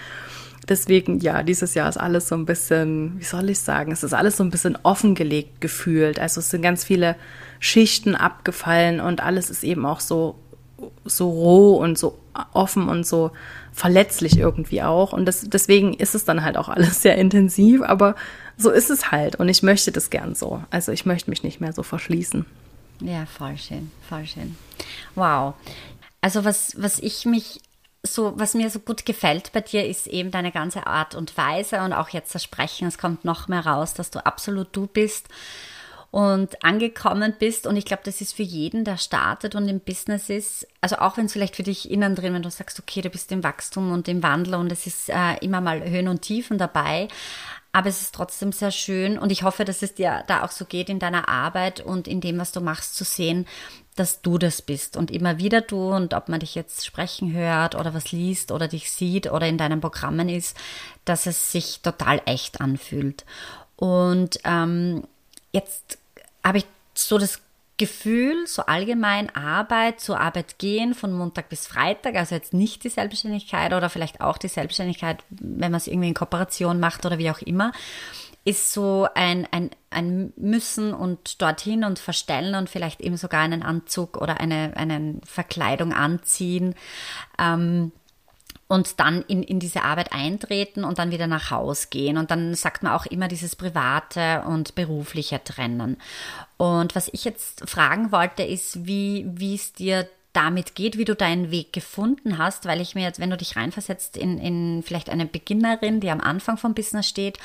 [0.68, 4.14] Deswegen, ja, dieses Jahr ist alles so ein bisschen, wie soll ich sagen, es ist
[4.14, 6.18] alles so ein bisschen offengelegt gefühlt.
[6.18, 7.16] Also es sind ganz viele
[7.61, 10.37] Schichten abgefallen und alles ist eben auch so,
[11.04, 12.18] so roh und so
[12.52, 13.32] offen und so
[13.72, 15.12] verletzlich irgendwie auch.
[15.12, 18.14] Und das, deswegen ist es dann halt auch alles sehr intensiv, aber
[18.56, 19.36] so ist es halt.
[19.36, 20.62] Und ich möchte das gern so.
[20.70, 22.44] Also ich möchte mich nicht mehr so verschließen.
[23.00, 24.56] Ja, voll schön, voll schön.
[25.14, 25.54] Wow.
[26.20, 27.60] Also was, was ich mich
[28.02, 31.80] so, was mir so gut gefällt bei dir, ist eben deine ganze Art und Weise
[31.80, 32.88] und auch jetzt das Sprechen.
[32.88, 35.28] Es kommt noch mehr raus, dass du absolut du bist
[36.10, 37.66] und angekommen bist.
[37.66, 41.16] Und ich glaube, das ist für jeden, der startet und im Business ist, also auch
[41.16, 43.92] wenn es vielleicht für dich innen drin, wenn du sagst, okay, du bist im Wachstum
[43.92, 47.08] und im Wandel und es ist äh, immer mal Höhen und Tiefen dabei.
[47.72, 50.64] Aber es ist trotzdem sehr schön und ich hoffe, dass es dir da auch so
[50.64, 53.46] geht in deiner Arbeit und in dem, was du machst, zu sehen,
[53.94, 57.74] dass du das bist und immer wieder du und ob man dich jetzt sprechen hört
[57.74, 60.56] oder was liest oder dich sieht oder in deinen Programmen ist,
[61.04, 63.26] dass es sich total echt anfühlt.
[63.76, 65.04] Und ähm,
[65.52, 65.98] jetzt
[66.44, 67.40] habe ich so das
[67.78, 72.88] Gefühl, so allgemein Arbeit, zur Arbeit gehen von Montag bis Freitag, also jetzt nicht die
[72.88, 77.30] Selbstständigkeit oder vielleicht auch die Selbstständigkeit, wenn man es irgendwie in Kooperation macht oder wie
[77.30, 77.70] auch immer,
[78.44, 83.62] ist so ein, ein, ein Müssen und dorthin und verstellen und vielleicht eben sogar einen
[83.62, 86.74] Anzug oder eine, eine Verkleidung anziehen.
[87.38, 87.92] Ähm,
[88.68, 92.18] und dann in, in diese Arbeit eintreten und dann wieder nach Haus gehen.
[92.18, 95.96] Und dann sagt man auch immer dieses private und berufliche trennen.
[96.58, 101.16] Und was ich jetzt fragen wollte, ist, wie, wie es dir damit geht, wie du
[101.16, 105.08] deinen Weg gefunden hast, weil ich mir jetzt, wenn du dich reinversetzt in, in vielleicht
[105.08, 107.38] eine Beginnerin, die am Anfang vom Business steht,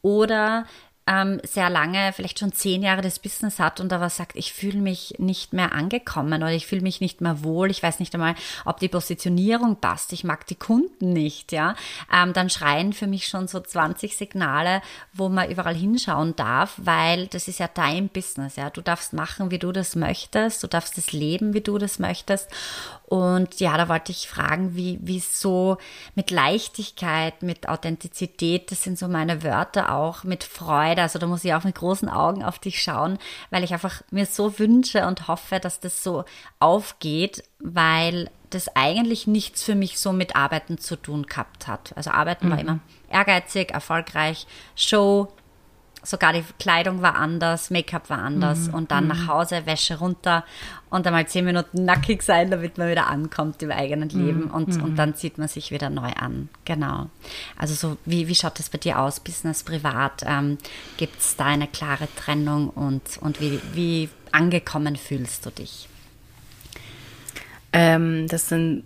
[0.00, 0.64] oder
[1.08, 4.80] ähm, sehr lange, vielleicht schon zehn Jahre das Business hat und aber sagt, ich fühle
[4.80, 8.34] mich nicht mehr angekommen oder ich fühle mich nicht mehr wohl, ich weiß nicht einmal,
[8.66, 11.74] ob die Positionierung passt, ich mag die Kunden nicht, ja,
[12.12, 14.82] ähm, dann schreien für mich schon so 20 Signale,
[15.14, 19.50] wo man überall hinschauen darf, weil das ist ja dein Business, ja, du darfst machen,
[19.50, 22.50] wie du das möchtest, du darfst es leben, wie du das möchtest
[23.08, 25.78] und ja, da wollte ich fragen, wie, wie so
[26.14, 31.00] mit Leichtigkeit, mit Authentizität, das sind so meine Wörter auch, mit Freude.
[31.00, 34.26] Also da muss ich auch mit großen Augen auf dich schauen, weil ich einfach mir
[34.26, 36.26] so wünsche und hoffe, dass das so
[36.60, 41.96] aufgeht, weil das eigentlich nichts für mich so mit Arbeiten zu tun gehabt hat.
[41.96, 42.50] Also Arbeiten mhm.
[42.50, 42.78] war immer
[43.10, 44.46] ehrgeizig, erfolgreich,
[44.76, 45.32] Show,
[46.02, 48.74] sogar die Kleidung war anders, Make-up war anders mhm.
[48.74, 49.28] und dann nach mhm.
[49.28, 50.44] Hause, Wäsche runter
[50.90, 54.26] und einmal zehn Minuten nackig sein, damit man wieder ankommt im eigenen mhm.
[54.26, 54.82] Leben und, mhm.
[54.82, 56.48] und dann zieht man sich wieder neu an.
[56.64, 57.10] Genau.
[57.56, 60.22] Also so, wie, wie schaut das bei dir aus, Business, Privat?
[60.26, 60.58] Ähm,
[60.96, 65.88] Gibt es da eine klare Trennung und, und wie, wie angekommen fühlst du dich?
[67.72, 68.84] Ähm, das sind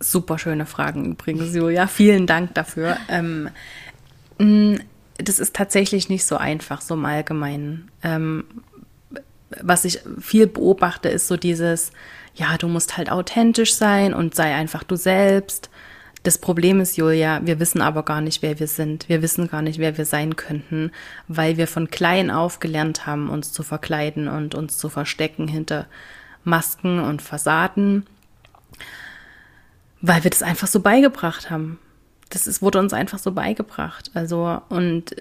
[0.00, 1.86] super schöne Fragen übrigens, Julia.
[1.86, 2.96] Vielen Dank dafür.
[3.08, 3.50] Ähm,
[5.18, 7.90] das ist tatsächlich nicht so einfach, so im Allgemeinen.
[8.02, 8.44] Ähm,
[9.60, 11.90] was ich viel beobachte, ist so dieses,
[12.34, 15.70] ja, du musst halt authentisch sein und sei einfach du selbst.
[16.22, 19.08] Das Problem ist, Julia, wir wissen aber gar nicht, wer wir sind.
[19.08, 20.92] Wir wissen gar nicht, wer wir sein könnten,
[21.26, 25.86] weil wir von klein auf gelernt haben, uns zu verkleiden und uns zu verstecken hinter
[26.44, 28.06] Masken und Fassaden,
[30.00, 31.78] weil wir das einfach so beigebracht haben
[32.30, 34.10] das ist, wurde uns einfach so beigebracht.
[34.14, 35.16] Also, und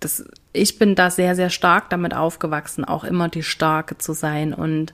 [0.00, 4.52] das, ich bin da sehr, sehr stark damit aufgewachsen, auch immer die Starke zu sein
[4.52, 4.92] und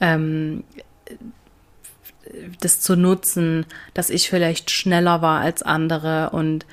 [0.00, 0.64] ähm,
[2.60, 6.66] das zu nutzen, dass ich vielleicht schneller war als andere und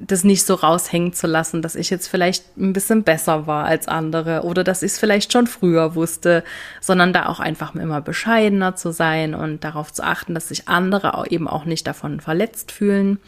[0.00, 3.88] das nicht so raushängen zu lassen, dass ich jetzt vielleicht ein bisschen besser war als
[3.88, 6.44] andere oder dass ich es vielleicht schon früher wusste,
[6.80, 11.24] sondern da auch einfach immer bescheidener zu sein und darauf zu achten, dass sich andere
[11.30, 13.18] eben auch nicht davon verletzt fühlen.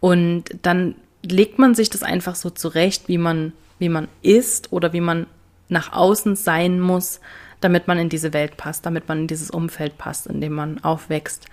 [0.00, 4.92] Und dann legt man sich das einfach so zurecht, wie man, wie man ist oder
[4.92, 5.26] wie man
[5.68, 7.20] nach außen sein muss,
[7.60, 10.84] damit man in diese Welt passt, damit man in dieses Umfeld passt, in dem man
[10.84, 11.46] aufwächst.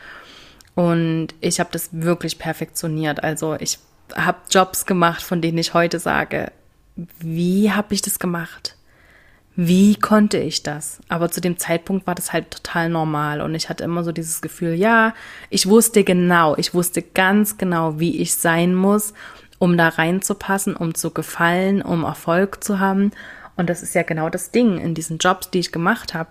[0.76, 3.24] Und ich habe das wirklich perfektioniert.
[3.24, 3.80] Also ich
[4.16, 6.52] habe Jobs gemacht, von denen ich heute sage,
[6.96, 8.76] wie habe ich das gemacht?
[9.56, 11.00] Wie konnte ich das?
[11.10, 14.42] Aber zu dem Zeitpunkt war das halt total normal und ich hatte immer so dieses
[14.42, 15.14] Gefühl, ja,
[15.50, 19.14] ich wusste genau, ich wusste ganz genau, wie ich sein muss,
[19.60, 23.12] um da reinzupassen, um zu gefallen, um Erfolg zu haben.
[23.58, 24.80] Und das ist ja genau das Ding.
[24.80, 26.30] In diesen Jobs, die ich gemacht habe,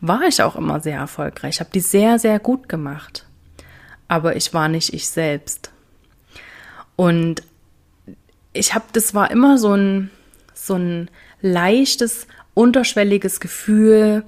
[0.00, 1.56] war ich auch immer sehr erfolgreich.
[1.56, 3.26] Ich habe die sehr, sehr gut gemacht.
[4.08, 5.70] Aber ich war nicht ich selbst.
[6.96, 7.42] Und
[8.52, 10.10] ich habe, das war immer so ein,
[10.54, 11.08] so ein
[11.40, 14.24] leichtes unterschwelliges Gefühl,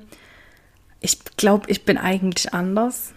[1.00, 3.12] ich glaube, ich bin eigentlich anders.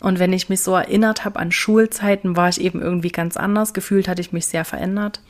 [0.00, 3.72] Und wenn ich mich so erinnert habe an Schulzeiten, war ich eben irgendwie ganz anders.
[3.72, 5.20] Gefühlt hatte ich mich sehr verändert.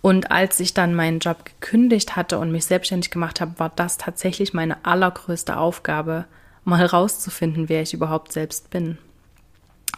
[0.00, 3.96] Und als ich dann meinen Job gekündigt hatte und mich selbstständig gemacht habe, war das
[3.96, 6.26] tatsächlich meine allergrößte Aufgabe,
[6.64, 8.98] mal rauszufinden, wer ich überhaupt selbst bin.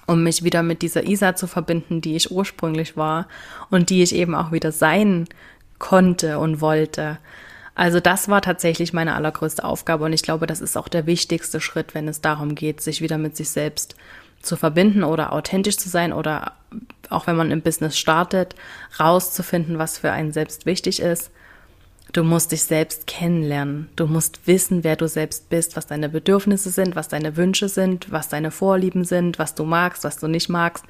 [0.07, 3.26] Um mich wieder mit dieser Isa zu verbinden, die ich ursprünglich war
[3.70, 5.26] und die ich eben auch wieder sein
[5.78, 7.18] konnte und wollte.
[7.75, 11.61] Also das war tatsächlich meine allergrößte Aufgabe und ich glaube, das ist auch der wichtigste
[11.61, 13.95] Schritt, wenn es darum geht, sich wieder mit sich selbst
[14.43, 16.53] zu verbinden oder authentisch zu sein oder
[17.11, 18.55] auch wenn man im Business startet,
[18.99, 21.31] rauszufinden, was für einen selbst wichtig ist.
[22.12, 23.89] Du musst dich selbst kennenlernen.
[23.95, 28.11] Du musst wissen, wer du selbst bist, was deine Bedürfnisse sind, was deine Wünsche sind,
[28.11, 30.85] was deine Vorlieben sind, was du magst, was du nicht magst,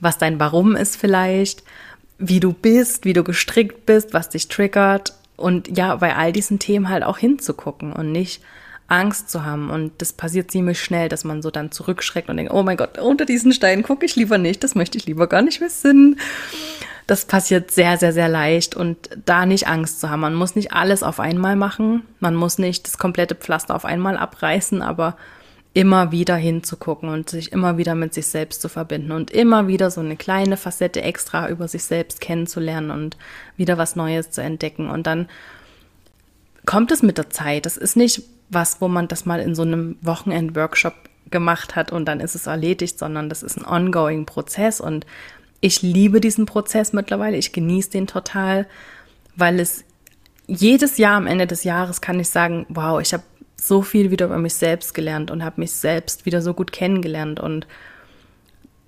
[0.00, 1.62] was dein Warum ist vielleicht,
[2.18, 6.58] wie du bist, wie du gestrickt bist, was dich triggert und ja, bei all diesen
[6.58, 8.42] Themen halt auch hinzugucken und nicht
[8.90, 9.70] Angst zu haben.
[9.70, 12.98] Und das passiert ziemlich schnell, dass man so dann zurückschreckt und denkt, oh mein Gott,
[12.98, 16.18] unter diesen Stein gucke ich lieber nicht, das möchte ich lieber gar nicht wissen.
[17.06, 20.20] Das passiert sehr, sehr, sehr leicht und da nicht Angst zu haben.
[20.20, 22.02] Man muss nicht alles auf einmal machen.
[22.20, 25.16] Man muss nicht das komplette Pflaster auf einmal abreißen, aber
[25.72, 29.90] immer wieder hinzugucken und sich immer wieder mit sich selbst zu verbinden und immer wieder
[29.90, 33.16] so eine kleine Facette extra über sich selbst kennenzulernen und
[33.56, 34.90] wieder was Neues zu entdecken.
[34.90, 35.28] Und dann
[36.66, 37.66] kommt es mit der Zeit.
[37.66, 40.94] Das ist nicht was, wo man das mal in so einem Wochenend-Workshop
[41.30, 45.06] gemacht hat und dann ist es erledigt, sondern das ist ein ongoing Prozess und
[45.60, 47.36] ich liebe diesen Prozess mittlerweile.
[47.36, 48.66] Ich genieße den total,
[49.36, 49.84] weil es
[50.48, 53.22] jedes Jahr am Ende des Jahres kann ich sagen, wow, ich habe
[53.60, 57.40] so viel wieder über mich selbst gelernt und habe mich selbst wieder so gut kennengelernt
[57.40, 57.66] und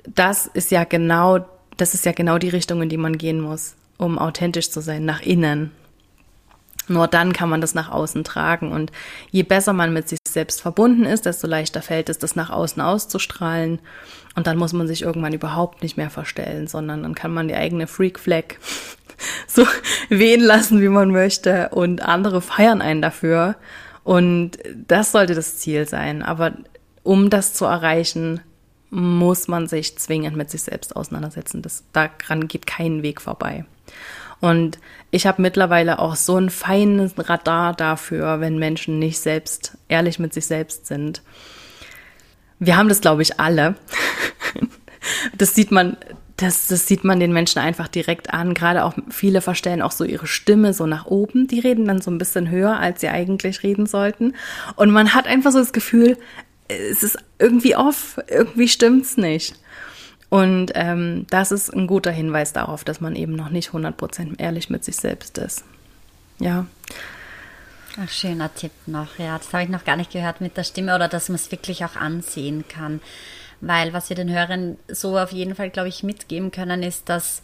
[0.07, 1.45] das ist ja genau,
[1.77, 5.05] das ist ja genau die Richtung, in die man gehen muss, um authentisch zu sein,
[5.05, 5.70] nach innen.
[6.89, 8.73] Nur dann kann man das nach außen tragen.
[8.73, 8.91] Und
[9.31, 12.83] je besser man mit sich selbst verbunden ist, desto leichter fällt es, das nach außen
[12.83, 13.79] auszustrahlen.
[14.35, 17.55] Und dann muss man sich irgendwann überhaupt nicht mehr verstellen, sondern dann kann man die
[17.55, 18.57] eigene Freak Flag
[19.47, 19.64] so
[20.09, 21.68] wehen lassen, wie man möchte.
[21.68, 23.55] Und andere feiern einen dafür.
[24.05, 26.22] Und das sollte das Ziel sein.
[26.22, 26.53] Aber
[27.03, 28.40] um das zu erreichen,
[28.90, 31.62] muss man sich zwingend mit sich selbst auseinandersetzen.
[31.62, 33.64] Das, daran geht kein Weg vorbei.
[34.40, 34.78] Und
[35.11, 40.34] ich habe mittlerweile auch so ein feines Radar dafür, wenn Menschen nicht selbst ehrlich mit
[40.34, 41.22] sich selbst sind.
[42.59, 43.76] Wir haben das, glaube ich, alle.
[45.36, 45.96] Das sieht man,
[46.43, 48.55] das, das sieht man den Menschen einfach direkt an.
[48.55, 51.47] Gerade auch viele verstellen auch so ihre Stimme so nach oben.
[51.47, 54.34] Die reden dann so ein bisschen höher, als sie eigentlich reden sollten.
[54.76, 56.18] Und man hat einfach so das Gefühl,
[56.68, 59.55] es ist irgendwie off, irgendwie stimmt's nicht.
[60.28, 64.70] Und ähm, das ist ein guter Hinweis darauf, dass man eben noch nicht 100% ehrlich
[64.70, 65.64] mit sich selbst ist.
[66.38, 66.66] Ja.
[68.03, 69.36] Ach, schöner Tipp noch, ja.
[69.36, 71.84] Das habe ich noch gar nicht gehört mit der Stimme oder dass man es wirklich
[71.84, 73.01] auch ansehen kann.
[73.62, 77.42] Weil was wir den Hörern so auf jeden Fall, glaube ich, mitgeben können, ist, dass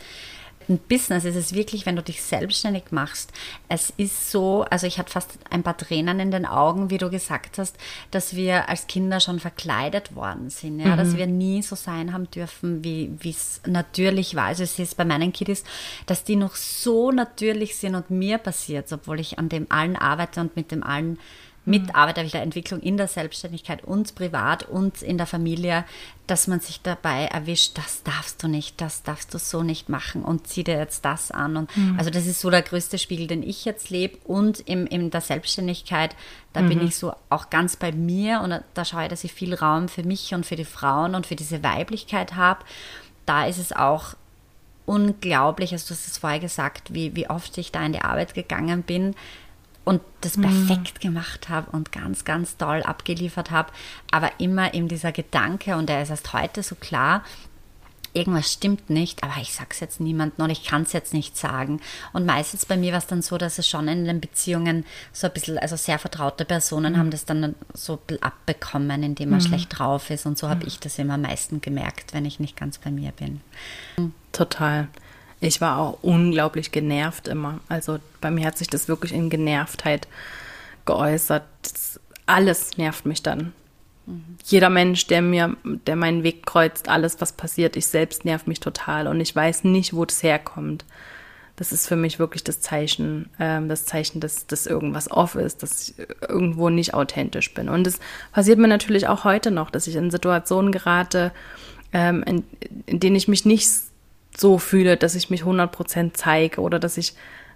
[0.68, 3.32] ein Business ist es wirklich, wenn du dich selbstständig machst.
[3.68, 7.08] Es ist so, also ich hatte fast ein paar Tränen in den Augen, wie du
[7.08, 7.76] gesagt hast,
[8.10, 10.96] dass wir als Kinder schon verkleidet worden sind, ja, mhm.
[10.98, 14.46] dass wir nie so sein haben dürfen, wie es natürlich war.
[14.46, 15.64] Also es ist bei meinen Kiddies,
[16.06, 20.40] dass die noch so natürlich sind und mir passiert, obwohl ich an dem allen arbeite
[20.40, 21.18] und mit dem allen
[21.68, 25.84] mitarbeite ich der Entwicklung in der Selbstständigkeit und privat und in der Familie,
[26.26, 30.24] dass man sich dabei erwischt, das darfst du nicht, das darfst du so nicht machen
[30.24, 31.56] und zieh dir jetzt das an.
[31.56, 31.96] Und mhm.
[31.98, 35.20] also das ist so der größte Spiegel, den ich jetzt lebe und im, in der
[35.20, 36.14] Selbstständigkeit,
[36.52, 36.68] da mhm.
[36.68, 39.88] bin ich so auch ganz bei mir und da schaue ich, dass ich viel Raum
[39.88, 42.64] für mich und für die Frauen und für diese Weiblichkeit habe.
[43.26, 44.14] Da ist es auch
[44.88, 48.34] unglaublich, also du hast es vorher gesagt, wie, wie oft ich da in die Arbeit
[48.34, 49.14] gegangen bin,
[49.89, 50.43] und das mhm.
[50.43, 53.72] perfekt gemacht habe und ganz, ganz toll abgeliefert habe.
[54.11, 57.24] Aber immer eben dieser Gedanke, und der ist erst heute so klar,
[58.12, 61.39] irgendwas stimmt nicht, aber ich sage es jetzt niemandem und ich kann es jetzt nicht
[61.39, 61.80] sagen.
[62.12, 65.26] Und meistens bei mir war es dann so, dass es schon in den Beziehungen so
[65.26, 66.99] ein bisschen, also sehr vertraute Personen mhm.
[66.99, 69.47] haben das dann so abbekommen, indem man mhm.
[69.47, 70.26] schlecht drauf ist.
[70.26, 70.68] Und so habe mhm.
[70.68, 73.41] ich das immer am meisten gemerkt, wenn ich nicht ganz bei mir bin.
[74.32, 74.89] Total.
[75.41, 77.61] Ich war auch unglaublich genervt immer.
[77.68, 80.09] Also bei mir hat sich das wirklich in Genervtheit
[80.84, 81.45] geäußert.
[81.62, 83.53] Das, alles nervt mich dann.
[84.45, 88.59] Jeder Mensch, der mir, der meinen Weg kreuzt, alles, was passiert, ich selbst nervt mich
[88.59, 90.84] total und ich weiß nicht, wo das herkommt.
[91.57, 95.62] Das ist für mich wirklich das Zeichen, äh, das Zeichen, dass, dass irgendwas off ist,
[95.62, 95.95] dass ich
[96.26, 97.68] irgendwo nicht authentisch bin.
[97.68, 97.99] Und es
[98.32, 101.32] passiert mir natürlich auch heute noch, dass ich in Situationen gerate,
[101.93, 102.45] ähm, in,
[102.86, 103.68] in denen ich mich nicht
[104.39, 107.14] so fühle, dass ich mich 100% zeige oder dass ich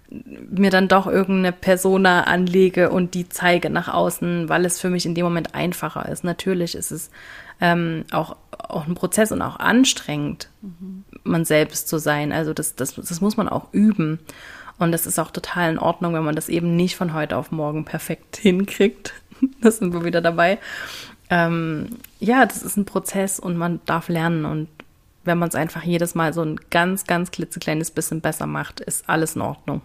[0.09, 5.05] mir dann doch irgendeine Persona anlege und die zeige nach außen, weil es für mich
[5.05, 6.23] in dem Moment einfacher ist.
[6.23, 7.09] Natürlich ist es
[7.61, 11.03] ähm, auch, auch ein Prozess und auch anstrengend, mhm.
[11.23, 12.31] man selbst zu sein.
[12.31, 14.19] Also das, das, das muss man auch üben.
[14.77, 17.51] Und das ist auch total in Ordnung, wenn man das eben nicht von heute auf
[17.51, 19.13] morgen perfekt hinkriegt.
[19.61, 20.59] das sind wir wieder dabei.
[21.29, 24.67] Ähm, ja, das ist ein Prozess und man darf lernen und
[25.23, 29.09] wenn man es einfach jedes Mal so ein ganz, ganz klitzekleines bisschen besser macht, ist
[29.09, 29.81] alles in Ordnung.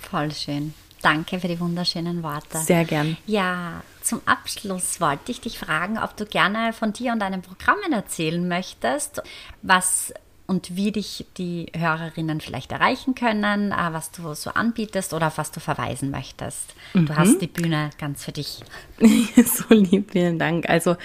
[0.00, 0.74] Voll schön.
[1.02, 2.58] Danke für die wunderschönen Worte.
[2.58, 3.16] Sehr gern.
[3.26, 7.92] Ja, zum Abschluss wollte ich dich fragen, ob du gerne von dir und deinen Programmen
[7.92, 9.22] erzählen möchtest,
[9.62, 10.12] was
[10.50, 15.38] und wie dich die Hörerinnen vielleicht erreichen können, äh, was du so anbietest oder auf
[15.38, 16.74] was du verweisen möchtest.
[16.92, 17.06] Mhm.
[17.06, 18.58] Du hast die Bühne ganz für dich.
[19.36, 20.68] so lieb, vielen Dank.
[20.68, 20.96] Also,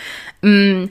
[0.42, 0.90] mh, mm,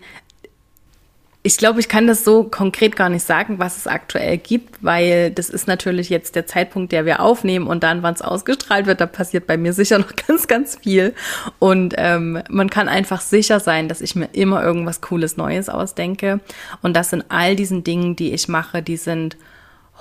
[1.46, 5.30] ich glaube, ich kann das so konkret gar nicht sagen, was es aktuell gibt, weil
[5.30, 9.02] das ist natürlich jetzt der Zeitpunkt, der wir aufnehmen und dann, wann es ausgestrahlt wird,
[9.02, 11.14] da passiert bei mir sicher noch ganz, ganz viel.
[11.58, 16.40] Und ähm, man kann einfach sicher sein, dass ich mir immer irgendwas Cooles Neues ausdenke.
[16.80, 19.36] Und das sind all diesen Dingen, die ich mache, die sind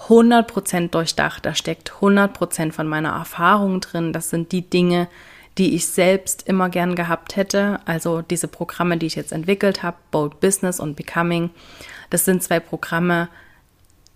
[0.08, 1.46] 100% durchdacht.
[1.46, 4.14] Da steckt 100% von meiner Erfahrung drin.
[4.14, 7.80] Das sind die Dinge, die ich selbst immer gern gehabt hätte.
[7.86, 11.52] Also diese Programme, die ich jetzt entwickelt habe, Bold Business und Becoming,
[12.10, 13.30] das sind zwei Programme.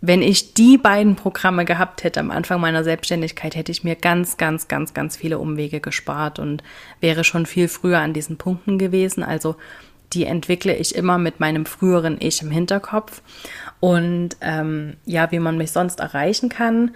[0.02, 4.38] Wenn ich die beiden Programme gehabt hätte am Anfang meiner Selbstständigkeit, hätte ich mir ganz,
[4.38, 6.64] ganz, ganz, ganz viele Umwege gespart und
[7.02, 9.24] wäre schon viel früher an diesen Punkten gewesen.
[9.24, 9.56] Also
[10.14, 13.22] die entwickle ich immer mit meinem früheren Ich im Hinterkopf.
[13.80, 16.92] Und ähm, ja, wie man mich sonst erreichen kann,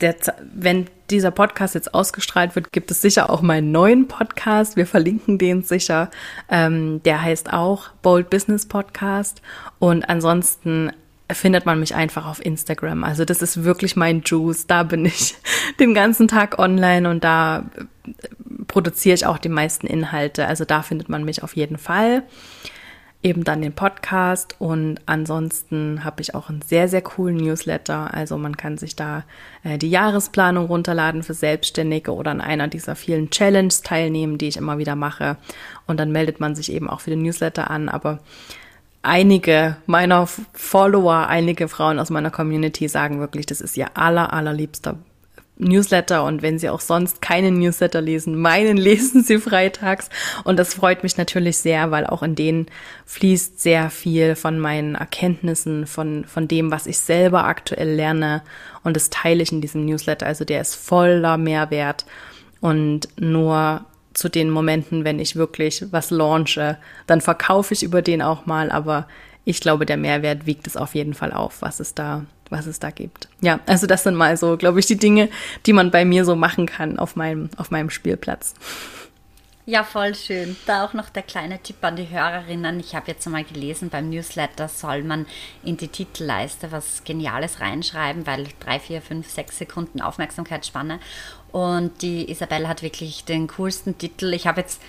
[0.00, 0.16] der,
[0.54, 4.76] wenn dieser Podcast jetzt ausgestrahlt wird, gibt es sicher auch meinen neuen Podcast.
[4.76, 6.10] Wir verlinken den sicher.
[6.48, 9.42] Ähm, der heißt auch Bold Business Podcast.
[9.78, 10.92] Und ansonsten
[11.32, 13.04] findet man mich einfach auf Instagram.
[13.04, 14.66] Also das ist wirklich mein Juice.
[14.66, 15.34] Da bin ich
[15.80, 17.66] den ganzen Tag online und da
[18.06, 18.12] äh,
[18.66, 20.46] produziere ich auch die meisten Inhalte.
[20.46, 22.22] Also da findet man mich auf jeden Fall
[23.22, 28.14] eben dann den Podcast und ansonsten habe ich auch einen sehr, sehr coolen Newsletter.
[28.14, 29.24] Also man kann sich da
[29.62, 34.56] äh, die Jahresplanung runterladen für Selbstständige oder an einer dieser vielen Challenges teilnehmen, die ich
[34.56, 35.36] immer wieder mache.
[35.86, 37.90] Und dann meldet man sich eben auch für den Newsletter an.
[37.90, 38.20] Aber
[39.02, 44.96] einige meiner Follower, einige Frauen aus meiner Community sagen wirklich, das ist ihr aller, allerliebster
[45.60, 50.08] Newsletter und wenn Sie auch sonst keinen Newsletter lesen, meinen lesen Sie freitags.
[50.44, 52.66] Und das freut mich natürlich sehr, weil auch in denen
[53.06, 58.42] fließt sehr viel von meinen Erkenntnissen, von, von dem, was ich selber aktuell lerne
[58.82, 62.06] und das teile ich in diesem Newsletter, also der ist voller Mehrwert
[62.60, 68.22] und nur zu den Momenten, wenn ich wirklich was launche, dann verkaufe ich über den
[68.22, 69.06] auch mal, aber
[69.44, 72.80] ich glaube, der Mehrwert wiegt es auf jeden Fall auf, was es da was es
[72.80, 73.28] da gibt.
[73.40, 75.28] Ja, also das sind mal so, glaube ich, die Dinge,
[75.66, 78.54] die man bei mir so machen kann auf meinem, auf meinem Spielplatz.
[79.66, 80.56] Ja, voll schön.
[80.66, 82.80] Da auch noch der kleine Tipp an die Hörerinnen.
[82.80, 85.26] Ich habe jetzt einmal gelesen, beim Newsletter soll man
[85.62, 90.98] in die Titelleiste was Geniales reinschreiben, weil drei, vier, fünf, sechs Sekunden Aufmerksamkeitsspanne.
[91.52, 94.32] Und die Isabelle hat wirklich den coolsten Titel.
[94.32, 94.80] Ich habe jetzt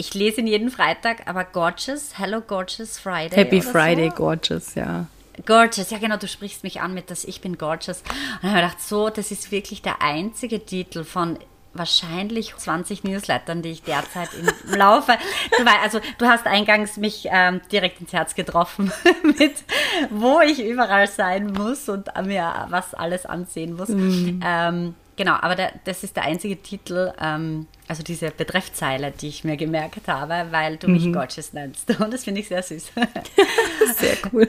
[0.00, 3.34] ich lese ihn jeden Freitag, aber Gorgeous, Hello Gorgeous Friday.
[3.34, 4.14] Happy Friday, so.
[4.14, 5.06] Gorgeous, ja.
[5.46, 8.02] Gorgeous, ja genau, du sprichst mich an mit das Ich bin Gorgeous.
[8.02, 8.08] Und
[8.42, 11.38] dann habe ich gedacht, so, das ist wirklich der einzige Titel von
[11.74, 15.12] wahrscheinlich 20 Newslettern, die ich derzeit im Laufe.
[15.56, 19.64] Du, also du hast eingangs mich ähm, direkt ins Herz getroffen mit,
[20.10, 23.88] wo ich überall sein muss und mir was alles ansehen muss.
[23.88, 24.40] Mhm.
[24.44, 29.42] Ähm, Genau, aber der, das ist der einzige Titel, ähm, also diese Betreffzeile, die ich
[29.42, 31.12] mir gemerkt habe, weil du mich mhm.
[31.12, 31.90] Gorgeous nennst.
[32.00, 32.92] Und das finde ich sehr süß.
[33.96, 34.48] sehr cool.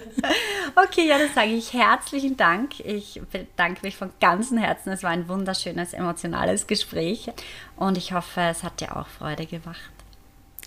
[0.76, 2.82] Okay, ja, dann sage ich herzlichen Dank.
[2.82, 4.91] Ich bedanke mich von ganzem Herzen.
[4.91, 7.32] Es war ein wunderschönes, emotionales Gespräch.
[7.76, 9.80] Und ich hoffe, es hat dir auch Freude gemacht.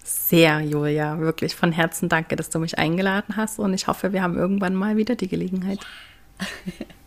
[0.02, 1.20] Sehr, Julia.
[1.20, 3.60] Wirklich von Herzen danke, dass du mich eingeladen hast.
[3.60, 5.78] Und ich hoffe, wir haben irgendwann mal wieder die Gelegenheit.
[6.40, 6.46] Ja.